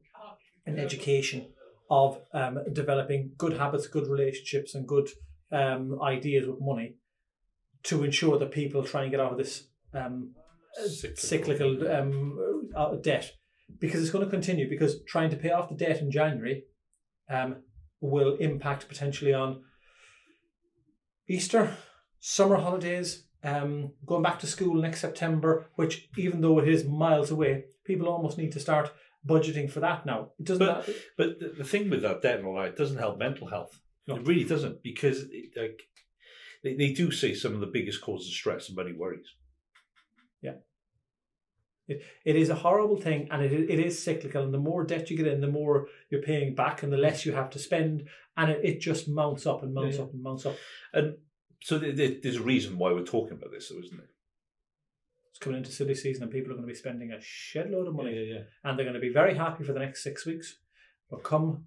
an 0.67 0.79
education 0.79 1.47
of 1.91 2.21
um, 2.33 2.59
developing 2.73 3.33
good 3.37 3.57
habits, 3.59 3.87
good 3.87 4.09
relationships, 4.09 4.75
and 4.75 4.87
good 4.87 5.09
um, 5.53 6.01
ideas 6.03 6.47
with 6.47 6.61
money 6.61 6.97
to 7.85 8.03
ensure 8.03 8.39
that 8.39 8.51
people 8.51 8.83
try 8.83 9.03
and 9.03 9.11
get 9.11 9.21
out 9.21 9.33
of 9.33 9.39
this 9.39 9.65
um, 9.93 10.33
cyclical 11.17 11.89
um, 11.91 12.71
uh, 12.75 12.95
debt 12.97 13.33
because 13.79 14.01
it's 14.01 14.11
going 14.11 14.25
to 14.25 14.31
continue 14.31 14.69
because 14.69 15.03
trying 15.05 15.31
to 15.31 15.37
pay 15.37 15.51
off 15.51 15.69
the 15.69 15.77
debt 15.77 16.01
in 16.01 16.11
January 16.11 16.65
um, 17.31 17.57
will 18.01 18.37
impact 18.37 18.89
potentially 18.89 19.33
on 19.33 19.63
Easter, 21.29 21.75
summer 22.27 22.57
holidays, 22.57 23.25
um, 23.43 23.93
going 24.07 24.23
back 24.23 24.39
to 24.41 24.47
school 24.47 24.75
next 24.81 25.01
September, 25.01 25.67
which 25.75 26.09
even 26.17 26.41
though 26.41 26.59
it 26.59 26.67
is 26.67 26.83
miles 26.85 27.31
away, 27.31 27.65
people 27.85 28.09
almost 28.09 28.39
need 28.39 28.53
to 28.53 28.61
start 28.61 28.91
budgeting 29.27 29.71
for 29.71 29.81
that 29.81 30.07
now. 30.07 30.31
It 30.39 30.47
doesn't. 30.47 30.67
But- 30.67 30.87
that- 30.87 30.97
But 31.19 31.39
the, 31.41 31.49
the 31.59 31.65
thing 31.65 31.91
with 31.91 32.01
that 32.03 32.23
debt 32.23 32.39
and 32.39 32.47
all 32.47 32.57
that, 32.57 32.69
it 32.69 32.77
doesn't 32.77 32.97
help 32.99 33.19
mental 33.19 33.49
health. 33.49 33.79
No. 34.09 34.17
It 34.17 34.27
really 34.27 34.45
doesn't 34.45 34.83
because 34.83 35.19
it, 35.31 35.51
like 35.57 35.83
they, 36.63 36.75
they 36.77 36.93
do 36.95 37.11
say 37.11 37.35
some 37.35 37.53
of 37.55 37.61
the 37.61 37.67
biggest 37.79 38.01
causes 38.01 38.29
of 38.29 38.35
stress 38.35 38.69
and 38.69 38.77
money 38.77 38.93
worries. 38.97 39.29
Yeah. 40.41 40.57
It, 41.89 42.03
it 42.25 42.37
is 42.37 42.49
a 42.49 42.55
horrible 42.55 42.97
thing, 43.07 43.29
and 43.31 43.43
it 43.43 43.53
it 43.53 43.79
is 43.89 44.03
cyclical. 44.03 44.43
And 44.45 44.55
the 44.55 44.59
more 44.71 44.85
debt 44.85 45.11
you 45.11 45.17
get 45.19 45.27
in, 45.27 45.41
the 45.43 45.57
more 45.61 45.89
you're 46.11 46.23
paying 46.23 46.55
back, 46.55 46.83
and 46.83 46.91
the 46.93 46.97
less 47.07 47.27
you 47.27 47.33
have 47.33 47.51
to 47.51 47.59
spend, 47.59 48.09
and 48.39 48.51
it, 48.51 48.61
it 48.65 48.81
just 48.81 49.09
mounts 49.09 49.45
up 49.47 49.63
and 49.63 49.75
mounts 49.75 49.97
Yeah, 49.97 50.03
yeah. 50.03 50.07
up 50.09 50.13
and 50.15 50.23
mounts 50.23 50.47
up. 50.47 50.57
And 50.95 51.17
so 51.67 51.79
there- 51.79 51.93
there- 51.93 52.17
there's 52.23 52.37
a 52.37 52.43
reason 52.43 52.77
why 52.79 52.93
we're 52.93 53.05
talking 53.17 53.39
about 53.39 53.51
this, 53.53 53.69
though, 53.71 53.79
isn't 53.85 53.97
there? 53.97 54.11
It's 55.31 55.39
coming 55.39 55.59
into 55.59 55.73
silly 55.73 55.95
season, 55.95 56.23
and 56.25 56.33
people 56.33 56.51
are 56.53 56.55
going 56.57 56.67
to 56.69 56.73
be 56.73 56.79
spending 56.85 57.11
a 57.11 57.21
shed 57.21 57.71
load 57.71 57.89
of 57.89 57.95
money. 57.95 58.15
yeah, 58.15 58.35
yeah. 58.35 58.43
and 58.63 58.79
they're 58.79 58.85
going 58.85 59.01
to 59.01 59.09
be 59.09 59.13
very 59.23 59.35
happy 59.35 59.65
for 59.65 59.73
the 59.73 59.81
next 59.87 60.03
six 60.03 60.25
weeks. 60.27 60.59
But 61.11 61.23
come 61.25 61.67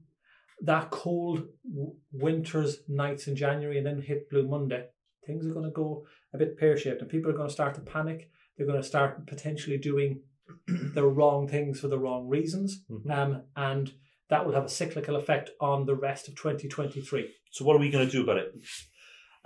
that 0.62 0.89
cold 0.91 1.47
w- 1.67 1.95
winter's 2.12 2.88
nights 2.88 3.27
in 3.27 3.36
January 3.36 3.77
and 3.77 3.86
then 3.86 4.01
hit 4.01 4.29
Blue 4.29 4.47
Monday, 4.47 4.83
things 5.25 5.45
are 5.45 5.53
going 5.53 5.65
to 5.65 5.71
go 5.71 6.07
a 6.33 6.38
bit 6.38 6.57
pear 6.57 6.77
shaped, 6.77 7.01
and 7.01 7.10
people 7.10 7.29
are 7.31 7.36
going 7.39 7.49
to 7.49 7.53
start 7.53 7.73
to 7.75 7.81
panic. 7.81 8.29
They're 8.55 8.67
going 8.67 8.81
to 8.81 8.88
start 8.88 9.25
potentially 9.27 9.77
doing 9.77 10.21
the 10.67 11.05
wrong 11.05 11.47
things 11.47 11.79
for 11.79 11.88
the 11.89 11.99
wrong 11.99 12.27
reasons, 12.29 12.86
Mhm. 12.89 13.10
um, 13.12 13.43
and 13.55 13.93
that 14.29 14.45
will 14.45 14.53
have 14.53 14.65
a 14.65 14.69
cyclical 14.69 15.15
effect 15.15 15.49
on 15.60 15.86
the 15.86 15.95
rest 15.95 16.27
of 16.27 16.36
2023. 16.36 17.33
So 17.51 17.65
what 17.65 17.75
are 17.75 17.79
we 17.79 17.89
going 17.89 18.05
to 18.05 18.12
do 18.12 18.23
about 18.23 18.38
it? 18.38 18.53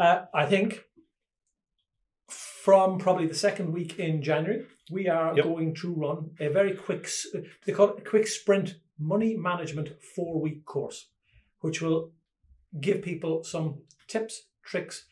Uh, 0.01 0.25
I 0.33 0.47
think 0.47 0.83
from 2.27 2.97
probably 2.97 3.27
the 3.27 3.35
second 3.35 3.71
week 3.71 3.99
in 3.99 4.23
January, 4.23 4.65
we 4.89 5.07
are 5.07 5.35
Yep. 5.35 5.45
going 5.45 5.75
to 5.75 5.93
run 5.93 6.35
a 6.39 6.47
very 6.49 6.75
quick, 6.75 7.07
they 7.65 7.71
call 7.71 7.89
it 7.89 7.99
a 7.99 8.09
quick 8.09 8.25
sprint 8.25 8.79
money 8.97 9.37
management 9.37 9.89
four 10.15 10.41
week 10.41 10.65
course, 10.65 11.09
which 11.59 11.81
will 11.83 12.13
give 12.79 13.03
people 13.03 13.43
some 13.43 13.83
tips, 14.07 14.47
tricks, 14.63 15.05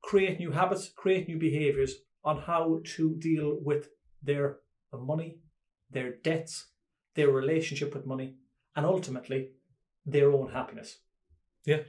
create 0.00 0.38
new 0.38 0.52
habits, 0.52 0.90
create 0.90 1.26
new 1.26 1.38
behaviors 1.38 1.92
on 2.22 2.42
how 2.42 2.80
to 2.94 3.16
deal 3.16 3.58
with 3.60 3.88
their 4.22 4.58
money, 4.92 5.40
their 5.90 6.12
debts, 6.12 6.70
their 7.14 7.30
relationship 7.30 7.94
with 7.94 8.06
money, 8.06 8.36
and 8.76 8.86
ultimately 8.86 9.50
their 10.04 10.30
own 10.30 10.52
happiness. 10.52 10.98
Yeah. 11.64 11.82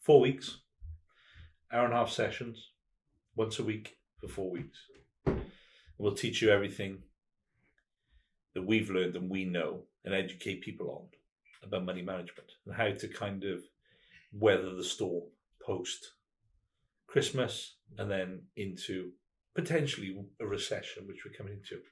Four 0.00 0.20
weeks, 0.20 0.62
hour 1.72 1.84
and 1.84 1.94
a 1.94 1.96
half 1.96 2.10
sessions, 2.10 2.70
once 3.34 3.58
a 3.58 3.64
week 3.64 3.98
for 4.20 4.28
four 4.28 4.50
weeks. 4.50 4.78
We'll 5.98 6.14
teach 6.14 6.42
you 6.42 6.50
everything 6.50 6.98
that 8.54 8.66
we've 8.66 8.90
learned 8.90 9.16
and 9.16 9.30
we 9.30 9.44
know 9.44 9.82
and 10.04 10.14
educate 10.14 10.62
people 10.62 10.90
on 10.90 11.08
about 11.66 11.84
money 11.84 12.02
management 12.02 12.52
and 12.64 12.74
how 12.74 12.90
to 12.90 13.08
kind 13.08 13.44
of 13.44 13.62
weather 14.32 14.74
the 14.74 14.84
storm 14.84 15.24
post 15.64 16.12
Christmas 17.06 17.76
and 17.98 18.10
then 18.10 18.42
into 18.56 19.10
potentially 19.54 20.16
a 20.40 20.46
recession, 20.46 21.06
which 21.06 21.24
we're 21.24 21.36
coming 21.36 21.54
into. 21.54 21.82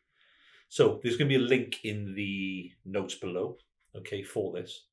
So 0.68 1.00
there's 1.02 1.16
going 1.16 1.30
to 1.30 1.38
be 1.38 1.44
a 1.44 1.48
link 1.48 1.78
in 1.84 2.14
the 2.14 2.70
notes 2.84 3.14
below, 3.14 3.56
okay, 3.96 4.22
for 4.22 4.52
this. 4.52 4.87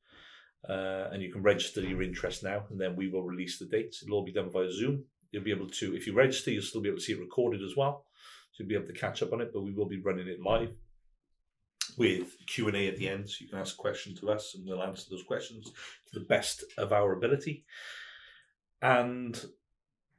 Uh, 0.67 1.09
and 1.11 1.21
you 1.21 1.31
can 1.31 1.41
register 1.41 1.81
your 1.81 2.01
interest 2.01 2.43
now, 2.43 2.63
and 2.69 2.79
then 2.79 2.95
we 2.95 3.09
will 3.09 3.23
release 3.23 3.57
the 3.57 3.65
dates. 3.65 4.03
It'll 4.03 4.15
all 4.15 4.25
be 4.25 4.31
done 4.31 4.49
via 4.49 4.71
Zoom. 4.71 5.03
You'll 5.31 5.43
be 5.43 5.51
able 5.51 5.69
to, 5.69 5.95
if 5.95 6.05
you 6.05 6.13
register, 6.13 6.51
you'll 6.51 6.63
still 6.63 6.81
be 6.81 6.89
able 6.89 6.99
to 6.99 7.03
see 7.03 7.13
it 7.13 7.19
recorded 7.19 7.61
as 7.63 7.75
well. 7.75 8.05
So 8.51 8.63
you'll 8.63 8.69
be 8.69 8.75
able 8.75 8.87
to 8.87 8.99
catch 8.99 9.23
up 9.23 9.33
on 9.33 9.41
it, 9.41 9.51
but 9.53 9.61
we 9.63 9.71
will 9.71 9.87
be 9.87 10.01
running 10.01 10.27
it 10.27 10.41
live 10.41 10.73
with 11.97 12.35
Q&A 12.47 12.87
at 12.87 12.97
the 12.97 13.07
end. 13.07 13.29
So 13.29 13.37
you 13.39 13.49
can 13.49 13.59
ask 13.59 13.75
a 13.75 13.77
question 13.77 14.15
to 14.17 14.31
us 14.31 14.55
and 14.55 14.65
we'll 14.65 14.83
answer 14.83 15.07
those 15.09 15.23
questions 15.23 15.71
to 16.11 16.19
the 16.19 16.25
best 16.25 16.63
of 16.77 16.93
our 16.93 17.13
ability. 17.13 17.65
And 18.81 19.35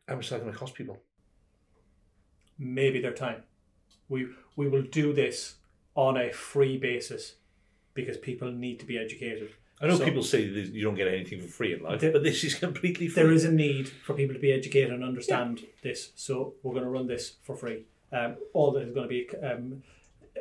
how 0.08 0.16
much 0.16 0.24
is 0.24 0.30
that 0.30 0.40
going 0.40 0.52
to 0.52 0.58
cost 0.58 0.74
people? 0.74 0.98
maybe 2.62 3.00
their 3.00 3.12
time. 3.12 3.42
We 4.08 4.28
we 4.56 4.68
will 4.68 4.82
do 4.82 5.12
this 5.12 5.56
on 5.94 6.16
a 6.16 6.32
free 6.32 6.78
basis 6.78 7.36
because 7.94 8.16
people 8.16 8.50
need 8.50 8.80
to 8.80 8.86
be 8.86 8.98
educated. 8.98 9.50
I 9.82 9.88
know 9.88 9.96
So- 9.96 10.04
people 10.04 10.22
say 10.22 10.48
that 10.48 10.72
you 10.72 10.82
don't 10.82 10.94
get 10.94 11.08
anything 11.08 11.40
for 11.40 11.48
free 11.48 11.74
in 11.74 11.82
life, 11.82 12.00
There- 12.00 12.12
but 12.12 12.22
this 12.22 12.44
is 12.44 12.54
completely 12.54 13.08
free. 13.08 13.22
There 13.22 13.32
is 13.32 13.44
a 13.44 13.50
need 13.50 13.88
for 13.88 14.14
people 14.14 14.32
to 14.34 14.40
be 14.40 14.52
educated 14.52 14.92
and 14.92 15.02
understand 15.02 15.66
this, 15.82 16.12
so 16.14 16.54
we're 16.62 16.72
going 16.72 16.84
to 16.84 16.90
run 16.90 17.08
this 17.08 17.36
for 17.42 17.56
free. 17.56 17.84
Um, 18.12 18.36
all 18.52 18.70
that 18.72 18.82
is 18.86 18.94
going 18.94 19.08
to 19.08 19.08
be 19.08 19.28
um, 19.38 19.82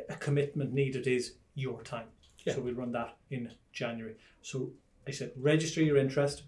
a 0.08 0.14
commitment 0.16 0.72
needed 0.72 1.06
is 1.08 1.34
your 1.54 1.82
time. 1.82 2.06
Yeah. 2.44 2.54
So 2.54 2.60
we'll 2.60 2.74
run 2.74 2.92
that 2.92 3.16
in 3.30 3.50
January. 3.72 4.14
So 4.42 4.72
I 5.06 5.10
said 5.10 5.32
register 5.36 5.82
your 5.82 5.96
interest. 5.96 6.44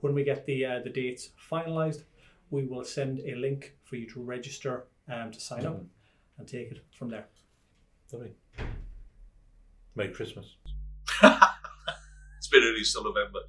When 0.00 0.14
we 0.14 0.22
get 0.22 0.46
the 0.46 0.64
uh, 0.64 0.78
the 0.80 0.90
dates 0.90 1.30
finalised, 1.50 2.04
we 2.50 2.64
will 2.64 2.84
send 2.84 3.20
a 3.20 3.34
link 3.34 3.74
for 3.84 3.96
you 3.96 4.06
to 4.10 4.22
register 4.22 4.84
um, 5.08 5.30
to 5.32 5.40
sign 5.40 5.66
up 5.66 5.82
and 6.38 6.46
take 6.46 6.70
it 6.70 6.84
from 6.96 7.08
there. 7.08 7.26
Lovely. 8.12 8.32
Merry 9.94 10.12
Christmas. 10.12 10.56
Still 12.84 13.04
November. 13.04 13.40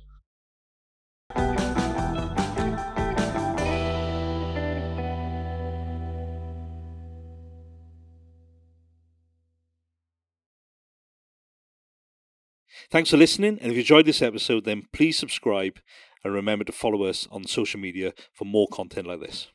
Thanks 12.90 13.10
for 13.10 13.18
listening, 13.18 13.60
and 13.62 13.72
if 13.72 13.74
you 13.74 13.80
enjoyed 13.80 14.06
this 14.06 14.22
episode, 14.22 14.66
then 14.66 14.84
please 14.92 15.18
subscribe 15.18 15.80
and 16.24 16.34
remember 16.34 16.66
to 16.66 16.72
follow 16.72 17.04
us 17.04 17.28
on 17.32 17.46
social 17.46 17.80
media 17.80 18.14
for 18.34 18.46
more 18.46 18.68
content 18.72 19.08
like 19.08 19.20
this. 19.20 19.48